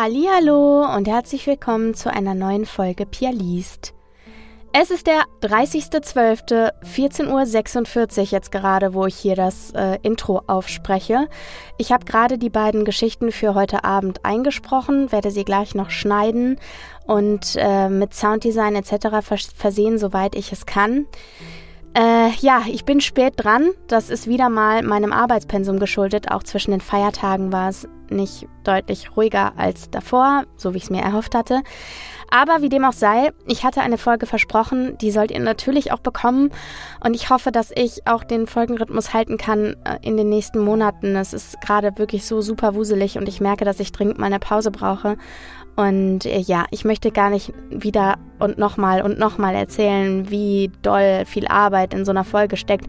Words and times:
Hallo 0.00 0.86
und 0.94 1.08
herzlich 1.08 1.48
willkommen 1.48 1.92
zu 1.92 2.08
einer 2.08 2.32
neuen 2.32 2.66
Folge 2.66 3.04
Pia 3.04 3.30
liest. 3.30 3.94
Es 4.72 4.92
ist 4.92 5.08
der 5.08 5.24
30.12., 5.42 6.70
14.46 6.84 8.18
Uhr 8.20 8.24
jetzt 8.30 8.52
gerade, 8.52 8.94
wo 8.94 9.06
ich 9.06 9.16
hier 9.16 9.34
das 9.34 9.72
äh, 9.72 9.98
Intro 10.02 10.42
aufspreche. 10.46 11.26
Ich 11.78 11.90
habe 11.90 12.04
gerade 12.04 12.38
die 12.38 12.48
beiden 12.48 12.84
Geschichten 12.84 13.32
für 13.32 13.56
heute 13.56 13.82
Abend 13.82 14.24
eingesprochen, 14.24 15.10
werde 15.10 15.32
sie 15.32 15.44
gleich 15.44 15.74
noch 15.74 15.90
schneiden 15.90 16.60
und 17.08 17.56
äh, 17.56 17.88
mit 17.88 18.14
Sounddesign 18.14 18.76
etc. 18.76 19.26
Vers 19.26 19.50
versehen, 19.52 19.98
soweit 19.98 20.36
ich 20.36 20.52
es 20.52 20.64
kann. 20.64 21.06
Äh, 21.94 22.30
ja, 22.38 22.62
ich 22.68 22.84
bin 22.84 23.00
spät 23.00 23.32
dran. 23.34 23.70
Das 23.88 24.10
ist 24.10 24.28
wieder 24.28 24.48
mal 24.48 24.84
meinem 24.84 25.12
Arbeitspensum 25.12 25.80
geschuldet. 25.80 26.30
Auch 26.30 26.44
zwischen 26.44 26.70
den 26.70 26.80
Feiertagen 26.80 27.50
war 27.50 27.70
es 27.70 27.88
nicht 28.10 28.46
deutlich 28.64 29.16
ruhiger 29.16 29.52
als 29.56 29.90
davor, 29.90 30.44
so 30.56 30.74
wie 30.74 30.78
ich 30.78 30.84
es 30.84 30.90
mir 30.90 31.02
erhofft 31.02 31.34
hatte. 31.34 31.62
Aber 32.30 32.60
wie 32.60 32.68
dem 32.68 32.84
auch 32.84 32.92
sei, 32.92 33.32
ich 33.46 33.64
hatte 33.64 33.80
eine 33.80 33.96
Folge 33.96 34.26
versprochen, 34.26 34.98
die 34.98 35.10
sollt 35.10 35.30
ihr 35.30 35.40
natürlich 35.40 35.92
auch 35.92 36.00
bekommen. 36.00 36.50
Und 37.02 37.14
ich 37.14 37.30
hoffe, 37.30 37.50
dass 37.50 37.72
ich 37.74 38.06
auch 38.06 38.22
den 38.22 38.46
Folgenrhythmus 38.46 39.14
halten 39.14 39.38
kann 39.38 39.76
äh, 39.84 39.98
in 40.02 40.16
den 40.16 40.28
nächsten 40.28 40.58
Monaten. 40.58 41.16
Es 41.16 41.32
ist 41.32 41.60
gerade 41.62 41.96
wirklich 41.96 42.26
so 42.26 42.42
super 42.42 42.74
wuselig 42.74 43.16
und 43.16 43.28
ich 43.28 43.40
merke, 43.40 43.64
dass 43.64 43.80
ich 43.80 43.92
dringend 43.92 44.18
mal 44.18 44.26
eine 44.26 44.40
Pause 44.40 44.70
brauche. 44.70 45.16
Und 45.78 46.26
äh, 46.26 46.40
ja, 46.40 46.64
ich 46.72 46.84
möchte 46.84 47.12
gar 47.12 47.30
nicht 47.30 47.52
wieder 47.70 48.16
und 48.40 48.58
nochmal 48.58 49.00
und 49.00 49.20
nochmal 49.20 49.54
erzählen, 49.54 50.28
wie 50.28 50.72
doll 50.82 51.22
viel 51.24 51.46
Arbeit 51.46 51.94
in 51.94 52.04
so 52.04 52.10
einer 52.10 52.24
Folge 52.24 52.56
steckt. 52.56 52.86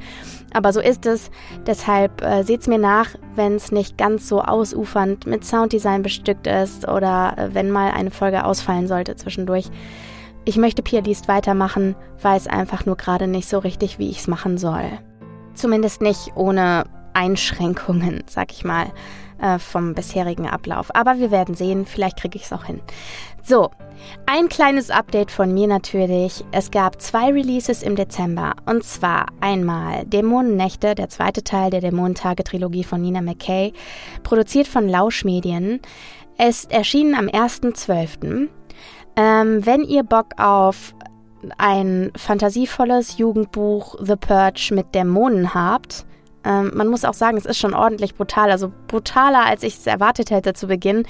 Aber 0.56 0.74
so 0.74 0.80
ist 0.80 1.06
es. 1.06 1.30
Deshalb 1.68 2.24
äh, 2.24 2.42
seht's 2.42 2.66
mir 2.66 2.80
nach, 2.80 3.10
wenn 3.36 3.54
es 3.54 3.72
nicht 3.72 4.00
ganz 4.00 4.28
so 4.28 4.42
ausufernd 4.42 5.28
mit 5.28 5.46
Sounddesign 5.46 6.02
bestückt 6.02 6.48
ist 6.48 6.88
oder 6.88 7.36
äh, 7.38 7.54
wenn 7.54 7.70
mal 7.70 7.92
eine 7.92 8.10
Folge 8.10 8.44
ausfallen 8.44 8.88
sollte 8.88 9.16
zwischendurch. 9.16 9.70
Ich 10.46 10.58
möchte 10.58 10.82
Pia 10.82 11.02
Liest 11.02 11.28
weitermachen, 11.28 11.96
weiß 12.24 12.48
einfach 12.48 12.88
nur 12.88 12.98
gerade 12.98 13.28
nicht 13.28 13.48
so 13.48 13.60
richtig, 13.60 14.00
wie 14.00 14.10
ich 14.10 14.18
es 14.18 14.28
machen 14.28 14.58
soll. 14.58 14.86
Zumindest 15.54 16.02
nicht 16.02 16.32
ohne 16.34 16.86
Einschränkungen, 17.14 18.24
sag 18.26 18.52
ich 18.52 18.66
mal. 18.66 18.88
Äh, 19.42 19.58
vom 19.58 19.94
bisherigen 19.94 20.50
Ablauf. 20.50 20.94
Aber 20.94 21.18
wir 21.18 21.32
werden 21.32 21.56
sehen, 21.56 21.86
vielleicht 21.86 22.18
kriege 22.18 22.38
ich 22.38 22.44
es 22.44 22.52
auch 22.52 22.66
hin. 22.66 22.82
So, 23.42 23.72
ein 24.26 24.50
kleines 24.50 24.92
Update 24.92 25.32
von 25.32 25.54
mir 25.54 25.66
natürlich. 25.66 26.44
Es 26.52 26.72
gab 26.72 27.02
zwei 27.02 27.32
Releases 27.32 27.82
im 27.82 27.96
Dezember. 27.96 28.56
Und 28.66 28.84
zwar 28.84 29.28
einmal 29.40 30.04
Dämonennächte, 30.06 30.94
der 30.94 31.08
zweite 31.08 31.42
Teil 31.42 31.70
der 31.70 31.80
Dämonentage-Trilogie 31.80 32.84
von 32.84 33.02
Nina 33.02 33.22
McKay, 33.22 33.72
produziert 34.24 34.68
von 34.68 34.90
Lausch 34.90 35.24
Medien. 35.24 35.80
Es 36.38 36.66
erschien 36.66 37.16
am 37.16 37.28
1.12. 37.28 38.50
Ähm, 39.16 39.66
wenn 39.66 39.84
ihr 39.86 40.04
Bock 40.04 40.34
auf 40.38 40.94
ein 41.58 42.12
fantasievolles 42.18 43.18
Jugendbuch 43.18 43.96
The 44.02 44.18
Purge 44.18 44.72
mit 44.74 44.94
Dämonen 44.94 45.54
habt, 45.54 46.06
ähm, 46.44 46.72
man 46.74 46.88
muss 46.88 47.06
auch 47.06 47.14
sagen, 47.14 47.38
es 47.38 47.46
ist 47.46 47.58
schon 47.58 47.74
ordentlich 47.74 48.16
brutal, 48.16 48.52
also 48.52 48.72
brutaler, 48.88 49.46
als 49.46 49.64
ich 49.64 49.76
es 49.76 49.88
erwartet 49.88 50.32
hätte 50.32 50.54
zu 50.54 50.68
Beginn. 50.68 51.04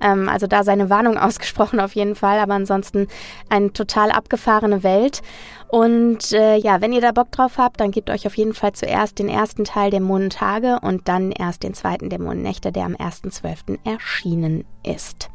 Ähm, 0.00 0.28
also 0.28 0.46
da 0.46 0.64
seine 0.64 0.90
Warnung 0.90 1.18
ausgesprochen 1.18 1.80
auf 1.80 1.94
jeden 1.94 2.14
Fall, 2.14 2.38
aber 2.38 2.54
ansonsten 2.54 3.08
eine 3.48 3.72
total 3.72 4.10
abgefahrene 4.10 4.82
Welt. 4.82 5.22
Und 5.68 6.32
äh, 6.32 6.56
ja, 6.56 6.80
wenn 6.80 6.92
ihr 6.92 7.00
da 7.00 7.12
Bock 7.12 7.30
drauf 7.30 7.58
habt, 7.58 7.80
dann 7.80 7.92
gebt 7.92 8.10
euch 8.10 8.26
auf 8.26 8.36
jeden 8.36 8.54
Fall 8.54 8.72
zuerst 8.72 9.18
den 9.18 9.28
ersten 9.28 9.64
Teil 9.64 9.90
der 9.90 10.00
Mondentage 10.00 10.78
und 10.82 11.06
dann 11.08 11.30
erst 11.30 11.62
den 11.62 11.74
zweiten 11.74 12.10
der 12.10 12.20
Mondennächte, 12.20 12.72
der 12.72 12.86
am 12.86 12.94
1.12. 12.94 13.78
erschienen 13.84 14.64
ist. 14.82 15.28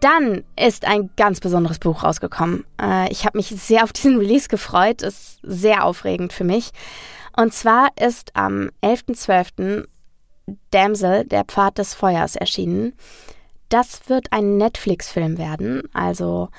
Dann 0.00 0.44
ist 0.58 0.86
ein 0.86 1.10
ganz 1.16 1.40
besonderes 1.40 1.78
Buch 1.78 2.02
rausgekommen. 2.02 2.64
Äh, 2.80 3.10
ich 3.10 3.26
habe 3.26 3.38
mich 3.38 3.48
sehr 3.48 3.82
auf 3.82 3.92
diesen 3.92 4.18
Release 4.18 4.48
gefreut, 4.48 5.02
ist 5.02 5.40
sehr 5.42 5.84
aufregend 5.84 6.32
für 6.32 6.44
mich. 6.44 6.70
Und 7.36 7.52
zwar 7.52 7.90
ist 8.00 8.34
am 8.34 8.70
11.12. 8.82 9.86
Damsel, 10.70 11.24
der 11.24 11.44
Pfad 11.44 11.78
des 11.78 11.92
Feuers, 11.92 12.36
erschienen. 12.36 12.94
Das 13.68 14.08
wird 14.08 14.32
ein 14.32 14.56
Netflix-Film 14.56 15.38
werden. 15.38 15.82
Also 15.92 16.50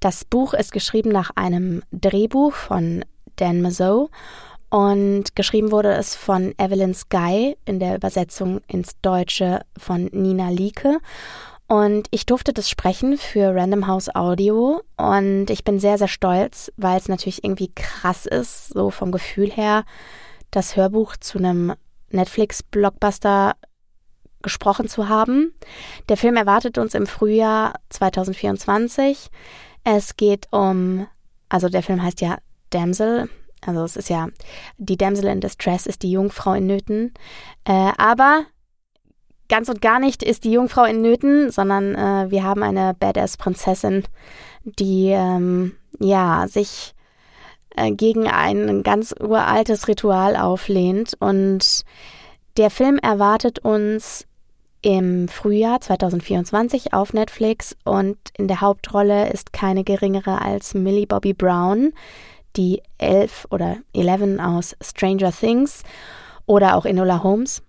das 0.00 0.24
Buch 0.24 0.52
ist 0.52 0.72
geschrieben 0.72 1.10
nach 1.10 1.30
einem 1.34 1.82
Drehbuch 1.92 2.52
von 2.52 3.04
Dan 3.36 3.62
Mazeau 3.62 4.10
und 4.72 5.36
geschrieben 5.36 5.70
wurde 5.70 5.92
es 5.92 6.16
von 6.16 6.54
Evelyn 6.56 6.94
Sky 6.94 7.56
in 7.64 7.78
der 7.78 7.94
Übersetzung 7.94 8.60
ins 8.68 8.98
Deutsche 9.02 9.60
von 9.76 10.06
Nina 10.12 10.48
Lieke. 10.48 10.98
Und 11.68 12.06
ich 12.10 12.26
durfte 12.26 12.52
das 12.52 12.68
sprechen 12.68 13.16
für 13.16 13.54
Random 13.54 13.86
House 13.86 14.14
Audio 14.14 14.82
und 14.96 15.48
ich 15.48 15.64
bin 15.64 15.78
sehr, 15.78 15.96
sehr 15.96 16.08
stolz, 16.08 16.70
weil 16.76 16.98
es 16.98 17.08
natürlich 17.08 17.44
irgendwie 17.44 17.72
krass 17.74 18.26
ist, 18.26 18.68
so 18.68 18.90
vom 18.90 19.10
Gefühl 19.10 19.50
her, 19.50 19.84
das 20.50 20.76
Hörbuch 20.76 21.16
zu 21.16 21.38
einem 21.38 21.72
Netflix-Blockbuster 22.10 23.54
gesprochen 24.42 24.88
zu 24.88 25.08
haben. 25.08 25.54
Der 26.08 26.16
Film 26.16 26.36
erwartet 26.36 26.76
uns 26.76 26.94
im 26.94 27.06
Frühjahr 27.06 27.74
2024. 27.88 29.28
Es 29.84 30.16
geht 30.16 30.48
um, 30.50 31.06
also 31.48 31.68
der 31.68 31.82
Film 31.82 32.02
heißt 32.02 32.20
ja 32.20 32.38
Damsel, 32.70 33.28
also 33.64 33.84
es 33.84 33.96
ist 33.96 34.10
ja, 34.10 34.28
die 34.78 34.96
Damsel 34.96 35.26
in 35.26 35.40
Distress 35.40 35.86
ist 35.86 36.02
die 36.02 36.10
Jungfrau 36.10 36.54
in 36.54 36.66
Nöten. 36.66 37.14
Äh, 37.64 37.92
aber 37.96 38.44
ganz 39.52 39.68
und 39.68 39.82
gar 39.82 39.98
nicht 39.98 40.22
ist 40.22 40.44
die 40.44 40.52
Jungfrau 40.52 40.84
in 40.84 41.02
Nöten, 41.02 41.50
sondern 41.50 41.94
äh, 41.94 42.30
wir 42.30 42.42
haben 42.42 42.62
eine 42.62 42.94
Badass-Prinzessin, 42.98 44.04
die 44.64 45.08
ähm, 45.10 45.76
ja 46.00 46.46
sich 46.48 46.94
äh, 47.76 47.90
gegen 47.90 48.28
ein 48.28 48.82
ganz 48.82 49.14
uraltes 49.20 49.88
Ritual 49.88 50.36
auflehnt. 50.36 51.18
Und 51.20 51.84
der 52.56 52.70
Film 52.70 52.96
erwartet 52.96 53.58
uns 53.58 54.26
im 54.80 55.28
Frühjahr 55.28 55.82
2024 55.82 56.94
auf 56.94 57.12
Netflix 57.12 57.76
und 57.84 58.16
in 58.38 58.48
der 58.48 58.62
Hauptrolle 58.62 59.30
ist 59.30 59.52
keine 59.52 59.84
geringere 59.84 60.40
als 60.40 60.72
Millie 60.72 61.06
Bobby 61.06 61.34
Brown, 61.34 61.92
die 62.56 62.80
Elf 62.96 63.46
oder 63.50 63.76
Eleven 63.92 64.40
aus 64.40 64.74
Stranger 64.80 65.30
Things 65.30 65.82
oder 66.46 66.74
auch 66.74 66.86
Enola 66.86 67.22
Holmes. 67.22 67.62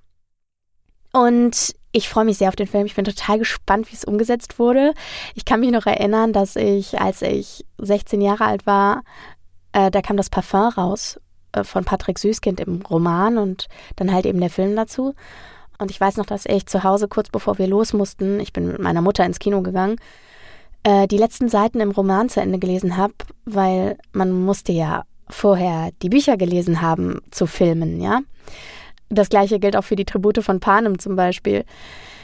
Und 1.14 1.76
ich 1.92 2.10
freue 2.10 2.26
mich 2.26 2.40
sehr 2.40 2.50
auf 2.50 2.56
den 2.56 2.68
Film. 2.68 2.88
Ich 2.88 2.96
bin 2.96 3.06
total 3.06 3.40
gespannt, 3.40 3.90
wie 3.92 3.96
es 3.96 4.04
umgesetzt 4.04 4.58
wurde. 4.60 4.94
Ich 5.36 5.46
kann 5.46 5.60
mich 5.60 5.72
noch 5.72 5.86
erinnern, 5.86 6.34
dass 6.34 6.56
ich, 6.56 7.00
als 7.00 7.22
ich 7.22 7.66
16 7.78 8.20
Jahre 8.20 8.46
alt 8.46 8.66
war, 8.66 9.04
äh, 9.74 9.92
da 9.92 10.02
kam 10.02 10.18
das 10.18 10.30
Parfum 10.30 10.70
raus 10.70 11.20
äh, 11.52 11.64
von 11.64 11.86
Patrick 11.86 12.18
Süßkind 12.18 12.60
im 12.60 12.82
Roman 12.82 13.38
und 13.38 13.68
dann 13.96 14.12
halt 14.12 14.26
eben 14.26 14.40
der 14.40 14.50
Film 14.50 14.76
dazu. 14.76 15.14
Und 15.78 15.92
ich 15.92 16.02
weiß 16.02 16.18
noch, 16.18 16.26
dass 16.26 16.46
ich 16.48 16.66
zu 16.66 16.84
Hause 16.84 17.08
kurz 17.08 17.30
bevor 17.30 17.60
wir 17.60 17.68
los 17.68 17.94
mussten, 17.94 18.40
ich 18.40 18.54
bin 18.54 18.68
mit 18.68 18.80
meiner 18.80 19.02
Mutter 19.02 19.26
ins 19.26 19.40
Kino 19.40 19.62
gegangen, 19.62 19.98
äh, 20.84 21.08
die 21.08 21.18
letzten 21.18 21.48
Seiten 21.48 21.80
im 21.80 21.92
Roman 21.92 22.30
zu 22.30 22.42
Ende 22.42 22.58
gelesen 22.58 22.98
habe, 22.98 23.14
weil 23.46 23.98
man 24.14 24.32
musste 24.32 24.72
ja 24.72 25.04
vorher 25.30 25.92
die 26.02 26.10
Bücher 26.10 26.38
gelesen 26.38 26.82
haben 26.82 27.22
zu 27.30 27.46
Filmen, 27.46 28.02
ja. 28.02 28.22
Das 29.14 29.30
gleiche 29.30 29.60
gilt 29.60 29.76
auch 29.76 29.84
für 29.84 29.96
die 29.96 30.06
Tribute 30.06 30.44
von 30.44 30.60
Panem 30.60 31.00
zum 31.00 31.16
Beispiel. 31.16 31.66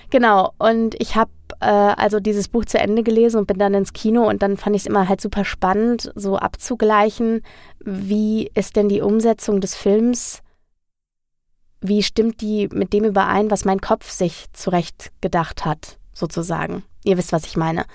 Genau, 0.09 0.53
und 0.57 0.95
ich 1.00 1.16
habe 1.16 1.31
äh, 1.59 1.66
also 1.66 2.19
dieses 2.19 2.47
Buch 2.47 2.66
zu 2.66 2.79
Ende 2.79 3.03
gelesen 3.03 3.38
und 3.38 3.47
bin 3.47 3.59
dann 3.59 3.73
ins 3.73 3.94
Kino 3.94 4.27
und 4.27 4.41
dann 4.41 4.57
fand 4.57 4.75
ich 4.75 4.83
es 4.83 4.88
immer 4.88 5.07
halt 5.07 5.22
super 5.22 5.45
spannend, 5.45 6.11
so 6.16 6.38
abzugleichen, 6.38 7.41
wie 7.79 8.50
ist 8.55 8.75
denn 8.75 8.89
die 8.89 9.01
Umsetzung 9.01 9.61
des 9.61 9.75
Films, 9.75 10.41
wie 11.81 12.03
stimmt 12.03 12.41
die 12.41 12.67
mit 12.73 12.91
dem 12.91 13.06
überein, 13.06 13.51
was 13.51 13.66
mein 13.66 13.81
Kopf 13.81 14.09
sich 14.09 14.45
zurecht 14.53 15.11
gedacht 15.21 15.66
hat, 15.66 15.97
sozusagen. 16.13 16.83
Ihr 17.03 17.18
wisst, 17.18 17.31
was 17.31 17.45
ich 17.45 17.56
meine. 17.56 17.86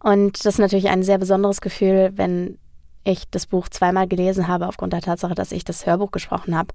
Und 0.00 0.44
das 0.44 0.54
ist 0.54 0.58
natürlich 0.58 0.88
ein 0.88 1.02
sehr 1.02 1.18
besonderes 1.18 1.60
Gefühl, 1.60 2.12
wenn 2.14 2.58
ich 3.02 3.28
das 3.30 3.46
Buch 3.46 3.68
zweimal 3.68 4.06
gelesen 4.06 4.46
habe, 4.46 4.68
aufgrund 4.68 4.92
der 4.92 5.00
Tatsache, 5.00 5.34
dass 5.34 5.52
ich 5.52 5.64
das 5.64 5.86
Hörbuch 5.86 6.10
gesprochen 6.10 6.56
habe. 6.56 6.74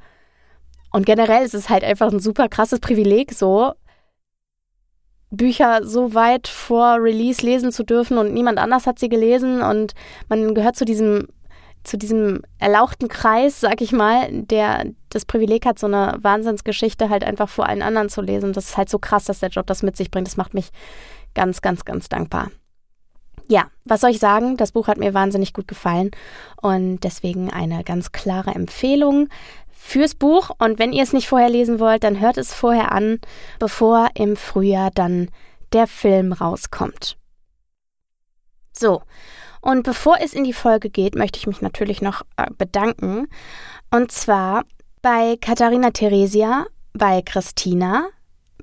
Und 0.92 1.06
generell 1.06 1.46
ist 1.46 1.54
es 1.54 1.70
halt 1.70 1.84
einfach 1.84 2.12
ein 2.12 2.20
super 2.20 2.50
krasses 2.50 2.80
Privileg, 2.80 3.34
so 3.34 3.74
Bücher 5.32 5.86
so 5.86 6.14
weit 6.14 6.50
vor 6.50 6.98
Release 7.02 7.46
lesen 7.46 7.72
zu 7.72 7.84
dürfen 7.84 8.18
und 8.18 8.34
niemand 8.34 8.60
anders 8.60 8.86
hat 8.86 9.00
sie 9.00 9.08
gelesen 9.08 9.62
und 9.62 9.94
man 10.28 10.54
gehört 10.54 10.76
zu 10.76 10.84
diesem 10.84 11.28
zu 11.84 11.98
diesem 11.98 12.44
erlauchten 12.60 13.08
Kreis, 13.08 13.60
sag 13.60 13.82
ich 13.82 13.92
mal, 13.92 14.30
der 14.32 14.86
das 15.10 15.26
Privileg 15.26 15.66
hat, 15.66 15.80
so 15.80 15.88
eine 15.88 16.16
Wahnsinnsgeschichte 16.22 17.10
halt 17.10 17.24
einfach 17.24 17.50
vor 17.50 17.68
allen 17.68 17.82
anderen 17.82 18.10
zu 18.10 18.22
lesen. 18.22 18.54
Das 18.54 18.66
ist 18.66 18.78
halt 18.78 18.90
so 18.90 19.00
krass, 19.00 19.26
dass 19.26 19.40
der 19.40 19.50
Job 19.50 19.66
das 19.66 19.82
mit 19.82 19.98
sich 19.98 20.12
bringt. 20.12 20.28
Das 20.28 20.38
macht 20.38 20.54
mich 20.54 20.70
ganz, 21.34 21.62
ganz, 21.62 21.84
ganz 21.84 22.08
dankbar. 22.08 22.52
Ja, 23.48 23.66
was 23.84 24.02
soll 24.02 24.12
ich 24.12 24.20
sagen? 24.20 24.58
Das 24.58 24.72
Buch 24.72 24.88
hat 24.88 24.98
mir 24.98 25.14
wahnsinnig 25.14 25.54
gut 25.54 25.68
gefallen 25.68 26.12
und 26.62 27.04
deswegen 27.04 27.52
eine 27.52 27.84
ganz 27.84 28.12
klare 28.12 28.52
Empfehlung 28.52 29.28
fürs 29.82 30.16
Buch. 30.16 30.52
Und 30.60 30.80
wenn 30.80 30.94
ihr 30.94 31.04
es 31.04 31.14
nicht 31.14 31.28
vorher 31.28 31.50
lesen 31.50 31.80
wollt, 31.80 32.04
dann 32.04 32.20
hört 32.20 32.38
es 32.38 32.54
vorher 32.54 32.92
an, 32.92 33.20
bevor 33.60 34.10
im 34.14 34.36
Frühjahr 34.36 34.92
dann 34.92 35.30
der 35.74 35.88
Film 35.88 36.34
rauskommt. 36.34 37.18
So, 38.72 39.02
und 39.62 39.84
bevor 39.84 40.18
es 40.22 40.34
in 40.34 40.44
die 40.44 40.54
Folge 40.54 40.90
geht, 40.90 41.16
möchte 41.16 41.38
ich 41.38 41.48
mich 41.48 41.62
natürlich 41.62 42.02
noch 42.02 42.22
äh, 42.38 42.48
bedanken. 42.58 43.28
Und 43.92 44.12
zwar 44.12 44.64
bei 45.02 45.38
Katharina 45.42 45.92
Theresia, 45.92 46.68
bei 46.94 47.22
Christina, 47.22 48.10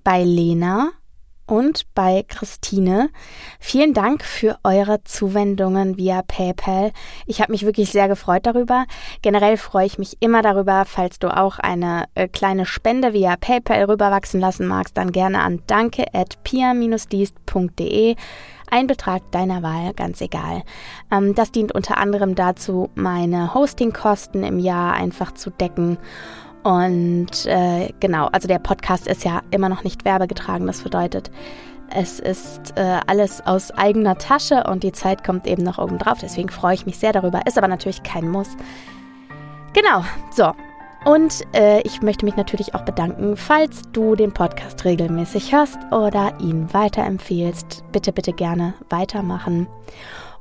bei 0.02 0.24
Lena 0.24 0.92
und 1.48 1.86
bei 1.94 2.24
Christine. 2.28 3.10
Vielen 3.58 3.94
Dank 3.94 4.22
für 4.22 4.58
eure 4.62 5.02
Zuwendungen 5.02 5.96
via 5.96 6.22
PayPal. 6.22 6.92
Ich 7.26 7.40
habe 7.40 7.52
mich 7.52 7.64
wirklich 7.64 7.90
sehr 7.90 8.06
gefreut 8.06 8.46
darüber. 8.46 8.84
Generell 9.22 9.56
freue 9.56 9.86
ich 9.86 9.98
mich 9.98 10.18
immer 10.20 10.42
darüber, 10.42 10.84
falls 10.84 11.18
du 11.18 11.34
auch 11.34 11.58
eine 11.58 12.04
äh, 12.14 12.28
kleine 12.28 12.66
Spende 12.66 13.12
via 13.12 13.36
PayPal 13.36 13.84
rüberwachsen 13.84 14.40
lassen 14.40 14.66
magst, 14.66 14.96
dann 14.96 15.10
gerne 15.10 15.40
an 15.40 15.62
danke 15.66 16.04
at 16.14 16.42
pia-diest.de. 16.44 18.14
Ein 18.70 18.86
Betrag 18.86 19.32
deiner 19.32 19.62
Wahl, 19.62 19.94
ganz 19.94 20.20
egal. 20.20 20.62
Ähm, 21.10 21.34
das 21.34 21.50
dient 21.50 21.74
unter 21.74 21.96
anderem 21.96 22.34
dazu, 22.34 22.90
meine 22.94 23.54
Hostingkosten 23.54 24.44
im 24.44 24.58
Jahr 24.58 24.92
einfach 24.92 25.32
zu 25.32 25.50
decken 25.50 25.96
und 26.62 27.46
äh, 27.46 27.92
genau, 28.00 28.26
also 28.26 28.48
der 28.48 28.58
Podcast 28.58 29.06
ist 29.06 29.24
ja 29.24 29.42
immer 29.50 29.68
noch 29.68 29.84
nicht 29.84 30.04
werbegetragen. 30.04 30.66
Das 30.66 30.82
bedeutet, 30.82 31.30
es 31.90 32.20
ist 32.20 32.74
äh, 32.76 33.00
alles 33.06 33.46
aus 33.46 33.70
eigener 33.70 34.18
Tasche 34.18 34.64
und 34.64 34.82
die 34.82 34.92
Zeit 34.92 35.24
kommt 35.24 35.46
eben 35.46 35.62
noch 35.62 35.78
oben 35.78 35.98
drauf. 35.98 36.18
Deswegen 36.20 36.50
freue 36.50 36.74
ich 36.74 36.86
mich 36.86 36.98
sehr 36.98 37.12
darüber. 37.12 37.46
Ist 37.46 37.58
aber 37.58 37.68
natürlich 37.68 38.02
kein 38.02 38.28
Muss. 38.28 38.48
Genau, 39.72 40.04
so. 40.30 40.52
Und 41.04 41.42
äh, 41.54 41.80
ich 41.82 42.02
möchte 42.02 42.24
mich 42.24 42.36
natürlich 42.36 42.74
auch 42.74 42.82
bedanken, 42.82 43.36
falls 43.36 43.82
du 43.92 44.16
den 44.16 44.32
Podcast 44.32 44.84
regelmäßig 44.84 45.52
hörst 45.52 45.78
oder 45.92 46.34
ihn 46.40 46.72
weiterempfehlst. 46.74 47.84
Bitte, 47.92 48.12
bitte 48.12 48.32
gerne 48.32 48.74
weitermachen. 48.90 49.68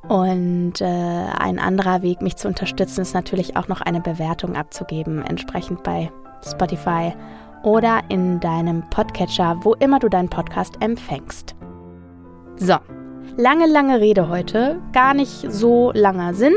Und 0.07 0.80
äh, 0.80 0.86
ein 0.86 1.59
anderer 1.59 2.01
Weg, 2.01 2.21
mich 2.21 2.38
zu 2.38 2.48
unterstützen, 2.48 3.01
ist 3.01 3.13
natürlich 3.13 3.57
auch 3.57 3.68
noch 3.68 3.81
eine 3.81 4.00
Bewertung 4.00 4.56
abzugeben, 4.56 5.21
entsprechend 5.21 5.83
bei 5.83 6.09
Spotify 6.45 7.13
oder 7.63 8.01
in 8.07 8.39
deinem 8.39 8.89
Podcatcher, 8.89 9.57
wo 9.62 9.74
immer 9.75 10.00
du 10.00 10.07
deinen 10.07 10.30
Podcast 10.30 10.75
empfängst. 10.81 11.56
So, 12.56 12.75
lange, 13.36 13.68
lange 13.68 14.00
Rede 14.00 14.30
heute, 14.30 14.80
gar 14.94 15.13
nicht 15.13 15.51
so 15.51 15.92
langer 15.94 16.33
Sinn. 16.33 16.56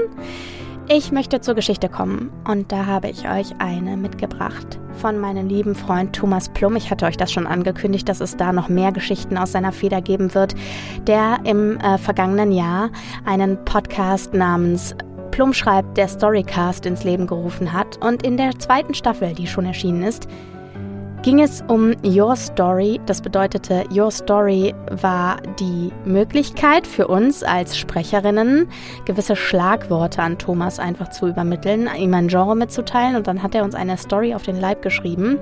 Ich 0.93 1.13
möchte 1.13 1.41
zur 1.41 1.55
Geschichte 1.55 1.89
kommen 1.89 2.33
und 2.49 2.73
da 2.73 2.87
habe 2.87 3.11
ich 3.11 3.31
euch 3.31 3.55
eine 3.61 3.97
mitgebracht 3.97 4.81
von 4.95 5.21
meinem 5.21 5.47
lieben 5.47 5.77
Freund 5.77 6.17
Thomas 6.17 6.49
Plum. 6.49 6.75
Ich 6.75 6.91
hatte 6.91 7.07
euch 7.07 7.17
das 7.17 7.31
schon 7.31 7.47
angekündigt, 7.47 8.09
dass 8.09 8.21
es 8.21 8.37
da 8.37 8.53
noch 8.53 8.69
mehr 8.69 8.91
Geschichten 8.91 9.39
aus 9.39 9.53
seiner 9.53 9.71
Feder 9.71 10.03
geben 10.03 10.35
wird, 10.35 10.57
der 11.07 11.39
im 11.45 11.79
äh, 11.79 11.97
vergangenen 11.97 12.51
Jahr 12.51 12.91
einen 13.25 13.65
Podcast 13.65 14.35
namens 14.35 14.97
Plum 15.31 15.53
schreibt, 15.53 15.97
der 15.97 16.09
Storycast 16.09 16.85
ins 16.87 17.05
Leben 17.05 17.29
gerufen 17.29 17.73
hat 17.73 18.05
und 18.05 18.25
in 18.25 18.37
der 18.37 18.59
zweiten 18.59 18.93
Staffel, 18.93 19.33
die 19.33 19.47
schon 19.47 19.67
erschienen 19.67 20.03
ist, 20.03 20.27
ging 21.23 21.41
es 21.41 21.63
um 21.69 21.93
Your 22.03 22.35
Story. 22.35 23.01
Das 23.07 23.21
bedeutete, 23.21 23.85
Your 23.95 24.11
Story 24.11 24.75
war 24.91 25.37
die 25.59 25.93
Möglichkeit 26.05 26.87
für 26.87 27.09
uns 27.09 27.43
als 27.43 27.77
Sprecherinnen, 27.77 28.69
gewisse 29.05 29.37
Schlagworte 29.37 30.23
an 30.23 30.39
Thomas 30.39 30.79
einfach 30.79 31.11
zu 31.11 31.29
übermitteln, 31.29 31.89
ihm 31.99 32.15
ein 32.15 32.29
Genre 32.29 32.57
mitzuteilen 32.57 33.17
und 33.17 33.27
dann 33.27 33.43
hat 33.43 33.55
er 33.55 33.65
uns 33.65 33.75
eine 33.75 33.99
Story 33.99 34.35
auf 34.35 34.45
den 34.45 34.59
Leib 34.59 34.83
geschrieben. 34.83 35.39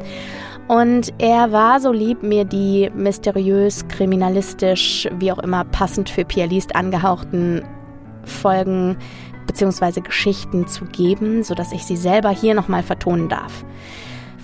Und 0.67 1.15
er 1.19 1.53
war 1.53 1.81
so 1.81 1.93
lieb, 1.93 2.23
mir 2.23 2.45
die 2.45 2.91
mysteriös, 2.95 3.87
kriminalistisch, 3.89 5.09
wie 5.19 5.33
auch 5.33 5.39
immer 5.39 5.65
passend 5.65 6.11
für 6.11 6.25
Pierre 6.25 6.49
Liest 6.49 6.75
angehauchten 6.75 7.63
Folgen 8.25 8.97
bzw. 9.47 10.01
Geschichten 10.01 10.67
zu 10.67 10.85
geben, 10.87 11.43
sodass 11.43 11.73
ich 11.73 11.85
sie 11.85 11.97
selber 11.97 12.31
hier 12.31 12.55
nochmal 12.55 12.83
vertonen 12.83 13.29
darf. 13.29 13.65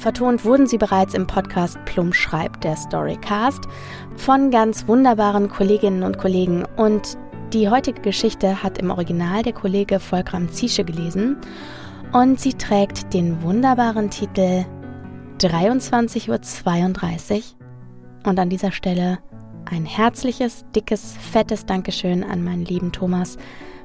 Vertont 0.04 0.44
wurden 0.44 0.66
sie 0.66 0.76
bereits 0.76 1.14
im 1.14 1.26
Podcast 1.26 1.82
Plum 1.86 2.12
schreibt, 2.12 2.62
der 2.64 2.76
Storycast, 2.76 3.62
von 4.16 4.50
ganz 4.50 4.86
wunderbaren 4.86 5.48
Kolleginnen 5.48 6.02
und 6.02 6.18
Kollegen. 6.18 6.66
Und 6.76 7.16
die 7.54 7.70
heutige 7.70 8.02
Geschichte 8.02 8.62
hat 8.62 8.76
im 8.76 8.90
Original 8.90 9.42
der 9.42 9.54
Kollege 9.54 9.98
Volkram 9.98 10.50
Ziesche 10.50 10.84
gelesen. 10.84 11.38
Und 12.12 12.38
sie 12.38 12.52
trägt 12.52 13.14
den 13.14 13.42
wunderbaren 13.42 14.10
Titel 14.10 14.66
23.32 15.38 17.34
Uhr. 17.36 17.42
Und 18.28 18.38
an 18.38 18.50
dieser 18.50 18.72
Stelle 18.72 19.20
ein 19.64 19.86
herzliches, 19.86 20.66
dickes, 20.76 21.16
fettes 21.18 21.64
Dankeschön 21.64 22.24
an 22.24 22.44
meinen 22.44 22.66
lieben 22.66 22.92
Thomas 22.92 23.38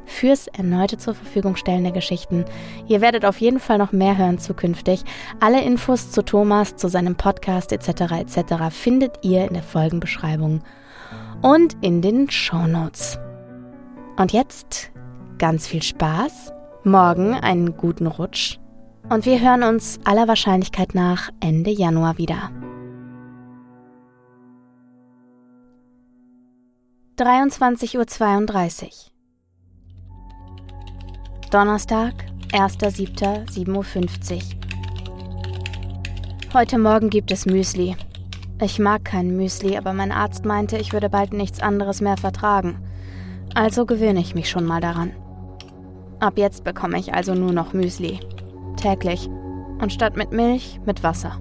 fürs 0.09 0.47
erneute 0.47 0.97
zur 0.97 1.13
Verfügung 1.13 1.55
stellen 1.55 1.83
der 1.83 1.91
Geschichten. 1.93 2.45
Ihr 2.87 3.01
werdet 3.01 3.25
auf 3.25 3.39
jeden 3.39 3.59
Fall 3.59 3.77
noch 3.77 3.91
mehr 3.91 4.17
hören 4.17 4.39
zukünftig. 4.39 5.03
Alle 5.39 5.61
Infos 5.61 6.11
zu 6.11 6.23
Thomas, 6.23 6.75
zu 6.75 6.89
seinem 6.89 7.15
Podcast 7.15 7.71
etc. 7.71 8.11
etc. 8.19 8.55
findet 8.71 9.19
ihr 9.23 9.47
in 9.47 9.53
der 9.53 9.63
Folgenbeschreibung 9.63 10.61
und 11.41 11.77
in 11.81 12.01
den 12.01 12.29
Shownotes. 12.29 13.19
Und 14.17 14.33
jetzt 14.33 14.91
ganz 15.37 15.67
viel 15.67 15.83
Spaß, 15.83 16.53
morgen 16.83 17.33
einen 17.33 17.77
guten 17.77 18.07
Rutsch 18.07 18.59
und 19.09 19.25
wir 19.25 19.39
hören 19.39 19.63
uns 19.63 19.99
aller 20.03 20.27
Wahrscheinlichkeit 20.27 20.93
nach 20.93 21.29
Ende 21.39 21.71
Januar 21.71 22.17
wieder. 22.17 22.51
23.32 27.17 27.97
Uhr 27.97 29.08
Donnerstag, 31.51 32.13
1.7.7.50 32.51 34.35
Uhr. 34.35 34.41
Heute 36.53 36.77
Morgen 36.77 37.09
gibt 37.09 37.31
es 37.31 37.47
Müsli. 37.47 37.95
Ich 38.61 38.77
mag 38.77 39.03
kein 39.03 39.35
Müsli, 39.35 39.75
aber 39.75 39.93
mein 39.93 40.11
Arzt 40.11 40.45
meinte, 40.45 40.77
ich 40.77 40.93
würde 40.93 41.09
bald 41.09 41.33
nichts 41.33 41.59
anderes 41.59 42.01
mehr 42.01 42.17
vertragen. 42.17 42.77
Also 43.55 43.87
gewöhne 43.87 44.19
ich 44.19 44.35
mich 44.35 44.47
schon 44.47 44.63
mal 44.63 44.79
daran. 44.79 45.11
Ab 46.19 46.37
jetzt 46.37 46.63
bekomme 46.65 46.99
ich 46.99 47.15
also 47.15 47.33
nur 47.33 47.51
noch 47.51 47.73
Müsli. 47.73 48.19
Täglich. 48.75 49.27
Und 49.81 49.91
statt 49.91 50.17
mit 50.17 50.31
Milch, 50.31 50.79
mit 50.85 51.01
Wasser. 51.01 51.39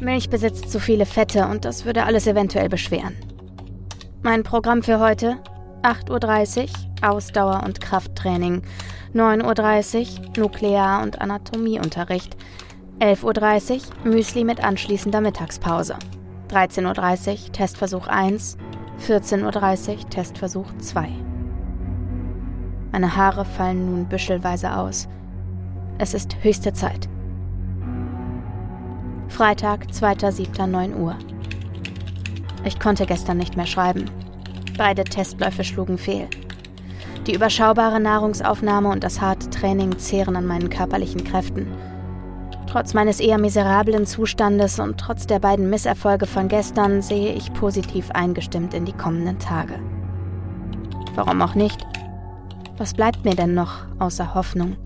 Milch 0.00 0.30
besitzt 0.30 0.70
zu 0.70 0.80
viele 0.80 1.04
Fette 1.04 1.48
und 1.48 1.66
das 1.66 1.84
würde 1.84 2.04
alles 2.04 2.26
eventuell 2.26 2.70
beschweren. 2.70 3.14
Mein 4.22 4.42
Programm 4.42 4.82
für 4.82 5.00
heute? 5.00 5.36
8.30 5.82 6.62
Uhr, 6.62 6.87
Ausdauer- 7.02 7.62
und 7.64 7.80
Krafttraining, 7.80 8.62
9.30 9.14 10.20
Uhr 10.20 10.32
Nuklear- 10.36 11.02
und 11.02 11.20
Anatomieunterricht, 11.20 12.36
11.30 13.00 13.74
Uhr 13.74 14.12
Müsli 14.12 14.44
mit 14.44 14.62
anschließender 14.62 15.20
Mittagspause, 15.20 15.96
13.30 16.50 17.46
Uhr 17.46 17.52
Testversuch 17.52 18.06
1, 18.06 18.58
14.30 19.06 19.90
Uhr 19.90 20.10
Testversuch 20.10 20.66
2. 20.78 21.08
Meine 22.92 23.14
Haare 23.14 23.44
fallen 23.44 23.86
nun 23.86 24.08
büschelweise 24.08 24.76
aus. 24.76 25.08
Es 25.98 26.14
ist 26.14 26.36
höchste 26.42 26.72
Zeit. 26.72 27.08
Freitag, 29.28 29.86
2.7.9 29.92 30.96
Uhr. 30.96 31.16
Ich 32.64 32.80
konnte 32.80 33.06
gestern 33.06 33.36
nicht 33.36 33.56
mehr 33.56 33.66
schreiben. 33.66 34.06
Beide 34.76 35.04
Testläufe 35.04 35.64
schlugen 35.64 35.98
fehl. 35.98 36.28
Die 37.28 37.34
überschaubare 37.34 38.00
Nahrungsaufnahme 38.00 38.88
und 38.88 39.04
das 39.04 39.20
harte 39.20 39.50
Training 39.50 39.98
zehren 39.98 40.34
an 40.34 40.46
meinen 40.46 40.70
körperlichen 40.70 41.24
Kräften. 41.24 41.66
Trotz 42.66 42.94
meines 42.94 43.20
eher 43.20 43.36
miserablen 43.36 44.06
Zustandes 44.06 44.80
und 44.80 44.98
trotz 44.98 45.26
der 45.26 45.38
beiden 45.38 45.68
Misserfolge 45.68 46.24
von 46.24 46.48
gestern 46.48 47.02
sehe 47.02 47.34
ich 47.34 47.52
positiv 47.52 48.10
eingestimmt 48.12 48.72
in 48.72 48.86
die 48.86 48.94
kommenden 48.94 49.38
Tage. 49.38 49.74
Warum 51.16 51.42
auch 51.42 51.54
nicht? 51.54 51.86
Was 52.78 52.94
bleibt 52.94 53.26
mir 53.26 53.34
denn 53.34 53.52
noch 53.52 53.84
außer 53.98 54.34
Hoffnung? 54.34 54.78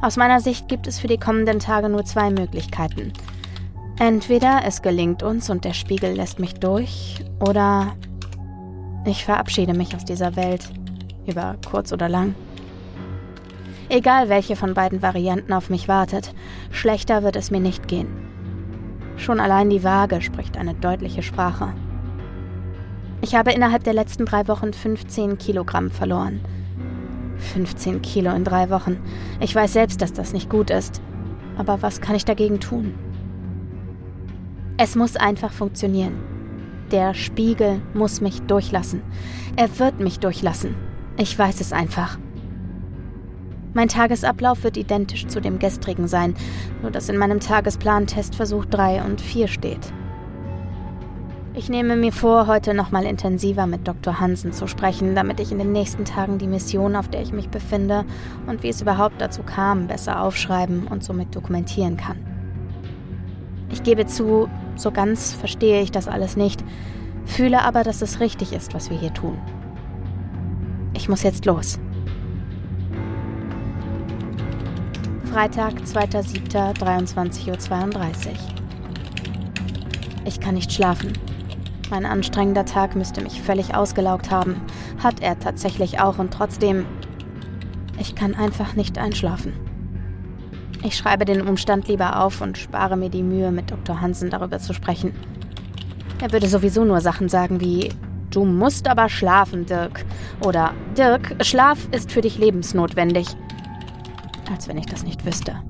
Aus 0.00 0.16
meiner 0.16 0.40
Sicht 0.40 0.68
gibt 0.68 0.86
es 0.86 0.98
für 0.98 1.08
die 1.08 1.18
kommenden 1.18 1.58
Tage 1.58 1.90
nur 1.90 2.06
zwei 2.06 2.30
Möglichkeiten. 2.30 3.12
Entweder 3.98 4.62
es 4.64 4.80
gelingt 4.80 5.22
uns 5.22 5.50
und 5.50 5.66
der 5.66 5.74
Spiegel 5.74 6.14
lässt 6.14 6.38
mich 6.38 6.54
durch, 6.54 7.22
oder 7.40 7.88
ich 9.08 9.24
verabschiede 9.24 9.74
mich 9.74 9.94
aus 9.94 10.04
dieser 10.04 10.36
Welt, 10.36 10.68
über 11.26 11.56
kurz 11.70 11.92
oder 11.92 12.08
lang. 12.08 12.34
Egal 13.88 14.28
welche 14.28 14.54
von 14.54 14.74
beiden 14.74 15.02
Varianten 15.02 15.52
auf 15.52 15.70
mich 15.70 15.88
wartet, 15.88 16.34
schlechter 16.70 17.22
wird 17.22 17.36
es 17.36 17.50
mir 17.50 17.60
nicht 17.60 17.88
gehen. 17.88 18.08
Schon 19.16 19.40
allein 19.40 19.70
die 19.70 19.82
Waage 19.82 20.20
spricht 20.20 20.56
eine 20.56 20.74
deutliche 20.74 21.22
Sprache. 21.22 21.72
Ich 23.20 23.34
habe 23.34 23.52
innerhalb 23.52 23.82
der 23.84 23.94
letzten 23.94 24.26
drei 24.26 24.46
Wochen 24.46 24.72
15 24.72 25.38
Kilogramm 25.38 25.90
verloren. 25.90 26.40
15 27.38 28.02
Kilo 28.02 28.32
in 28.32 28.44
drei 28.44 28.70
Wochen. 28.70 28.98
Ich 29.40 29.54
weiß 29.54 29.72
selbst, 29.72 30.02
dass 30.02 30.12
das 30.12 30.32
nicht 30.32 30.50
gut 30.50 30.70
ist. 30.70 31.00
Aber 31.56 31.82
was 31.82 32.00
kann 32.00 32.14
ich 32.14 32.24
dagegen 32.24 32.60
tun? 32.60 32.94
Es 34.76 34.94
muss 34.94 35.16
einfach 35.16 35.52
funktionieren. 35.52 36.37
Der 36.90 37.12
Spiegel 37.12 37.82
muss 37.92 38.22
mich 38.22 38.40
durchlassen. 38.42 39.02
Er 39.56 39.78
wird 39.78 40.00
mich 40.00 40.20
durchlassen. 40.20 40.74
Ich 41.18 41.38
weiß 41.38 41.60
es 41.60 41.72
einfach. 41.72 42.18
Mein 43.74 43.88
Tagesablauf 43.88 44.64
wird 44.64 44.78
identisch 44.78 45.26
zu 45.26 45.40
dem 45.40 45.58
gestrigen 45.58 46.08
sein, 46.08 46.34
nur 46.80 46.90
dass 46.90 47.10
in 47.10 47.18
meinem 47.18 47.40
Tagesplan 47.40 48.06
Testversuch 48.06 48.64
3 48.64 49.02
und 49.02 49.20
4 49.20 49.48
steht. 49.48 49.92
Ich 51.54 51.68
nehme 51.68 51.96
mir 51.96 52.12
vor, 52.12 52.46
heute 52.46 52.72
nochmal 52.72 53.04
intensiver 53.04 53.66
mit 53.66 53.86
Dr. 53.86 54.20
Hansen 54.20 54.52
zu 54.52 54.66
sprechen, 54.66 55.14
damit 55.14 55.40
ich 55.40 55.52
in 55.52 55.58
den 55.58 55.72
nächsten 55.72 56.04
Tagen 56.04 56.38
die 56.38 56.46
Mission, 56.46 56.96
auf 56.96 57.08
der 57.08 57.20
ich 57.20 57.32
mich 57.32 57.50
befinde 57.50 58.04
und 58.46 58.62
wie 58.62 58.68
es 58.68 58.80
überhaupt 58.80 59.20
dazu 59.20 59.42
kam, 59.42 59.88
besser 59.88 60.22
aufschreiben 60.22 60.86
und 60.86 61.04
somit 61.04 61.34
dokumentieren 61.34 61.96
kann. 61.96 62.16
Ich 63.70 63.82
gebe 63.82 64.06
zu, 64.06 64.48
so 64.78 64.90
ganz 64.90 65.34
verstehe 65.34 65.82
ich 65.82 65.90
das 65.90 66.08
alles 66.08 66.36
nicht, 66.36 66.64
fühle 67.26 67.62
aber, 67.62 67.82
dass 67.82 68.00
es 68.00 68.20
richtig 68.20 68.52
ist, 68.52 68.72
was 68.74 68.90
wir 68.90 68.96
hier 68.96 69.12
tun. 69.12 69.36
Ich 70.94 71.08
muss 71.08 71.22
jetzt 71.22 71.44
los. 71.44 71.78
Freitag, 75.32 75.74
2.7.23.32 75.74 77.48
Uhr. 77.50 78.34
Ich 80.24 80.40
kann 80.40 80.54
nicht 80.54 80.72
schlafen. 80.72 81.12
Mein 81.90 82.06
anstrengender 82.06 82.64
Tag 82.64 82.96
müsste 82.96 83.20
mich 83.22 83.42
völlig 83.42 83.74
ausgelaugt 83.74 84.30
haben. 84.30 84.60
Hat 85.02 85.20
er 85.20 85.38
tatsächlich 85.38 86.00
auch 86.00 86.18
und 86.18 86.32
trotzdem. 86.32 86.86
Ich 87.98 88.14
kann 88.14 88.34
einfach 88.34 88.74
nicht 88.74 88.98
einschlafen. 88.98 89.67
Ich 90.82 90.96
schreibe 90.96 91.24
den 91.24 91.42
Umstand 91.46 91.88
lieber 91.88 92.20
auf 92.20 92.40
und 92.40 92.56
spare 92.56 92.96
mir 92.96 93.10
die 93.10 93.22
Mühe, 93.22 93.50
mit 93.50 93.70
Dr. 93.70 94.00
Hansen 94.00 94.30
darüber 94.30 94.58
zu 94.58 94.72
sprechen. 94.72 95.12
Er 96.20 96.32
würde 96.32 96.48
sowieso 96.48 96.84
nur 96.84 97.00
Sachen 97.00 97.28
sagen 97.28 97.60
wie 97.60 97.90
Du 98.30 98.44
musst 98.44 98.88
aber 98.88 99.08
schlafen, 99.08 99.66
Dirk. 99.66 100.04
Oder 100.44 100.74
Dirk, 100.96 101.36
Schlaf 101.42 101.88
ist 101.92 102.12
für 102.12 102.20
dich 102.20 102.38
lebensnotwendig. 102.38 103.26
Als 104.50 104.68
wenn 104.68 104.78
ich 104.78 104.86
das 104.86 105.02
nicht 105.02 105.24
wüsste. 105.24 105.62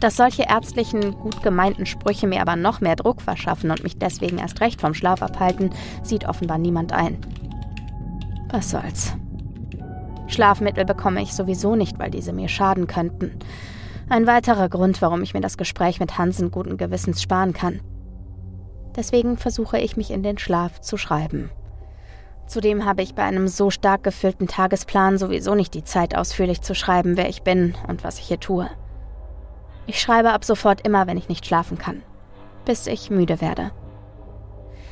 Dass 0.00 0.16
solche 0.16 0.42
ärztlichen, 0.42 1.12
gut 1.12 1.42
gemeinten 1.42 1.86
Sprüche 1.86 2.26
mir 2.26 2.42
aber 2.42 2.56
noch 2.56 2.80
mehr 2.80 2.96
Druck 2.96 3.22
verschaffen 3.22 3.70
und 3.70 3.82
mich 3.82 3.96
deswegen 3.96 4.38
erst 4.38 4.60
recht 4.60 4.80
vom 4.80 4.92
Schlaf 4.92 5.22
abhalten, 5.22 5.70
sieht 6.02 6.28
offenbar 6.28 6.58
niemand 6.58 6.92
ein. 6.92 7.16
Was 8.50 8.70
soll's. 8.70 9.16
Schlafmittel 10.34 10.84
bekomme 10.84 11.22
ich 11.22 11.32
sowieso 11.32 11.76
nicht, 11.76 11.98
weil 11.98 12.10
diese 12.10 12.32
mir 12.32 12.48
schaden 12.48 12.86
könnten. 12.86 13.38
Ein 14.08 14.26
weiterer 14.26 14.68
Grund, 14.68 15.00
warum 15.00 15.22
ich 15.22 15.32
mir 15.32 15.40
das 15.40 15.56
Gespräch 15.56 16.00
mit 16.00 16.18
Hansen 16.18 16.50
guten 16.50 16.76
Gewissens 16.76 17.22
sparen 17.22 17.54
kann. 17.54 17.80
Deswegen 18.96 19.38
versuche 19.38 19.78
ich 19.78 19.96
mich 19.96 20.10
in 20.10 20.22
den 20.22 20.36
Schlaf 20.36 20.80
zu 20.80 20.96
schreiben. 20.96 21.50
Zudem 22.46 22.84
habe 22.84 23.02
ich 23.02 23.14
bei 23.14 23.22
einem 23.22 23.48
so 23.48 23.70
stark 23.70 24.02
gefüllten 24.02 24.46
Tagesplan 24.46 25.16
sowieso 25.16 25.54
nicht 25.54 25.72
die 25.72 25.84
Zeit, 25.84 26.14
ausführlich 26.14 26.60
zu 26.60 26.74
schreiben, 26.74 27.16
wer 27.16 27.28
ich 27.28 27.42
bin 27.42 27.74
und 27.88 28.04
was 28.04 28.18
ich 28.18 28.26
hier 28.26 28.38
tue. 28.38 28.68
Ich 29.86 30.00
schreibe 30.00 30.32
ab 30.32 30.44
sofort 30.44 30.86
immer, 30.86 31.06
wenn 31.06 31.16
ich 31.16 31.28
nicht 31.28 31.46
schlafen 31.46 31.78
kann, 31.78 32.02
bis 32.64 32.86
ich 32.86 33.10
müde 33.10 33.40
werde. 33.40 33.70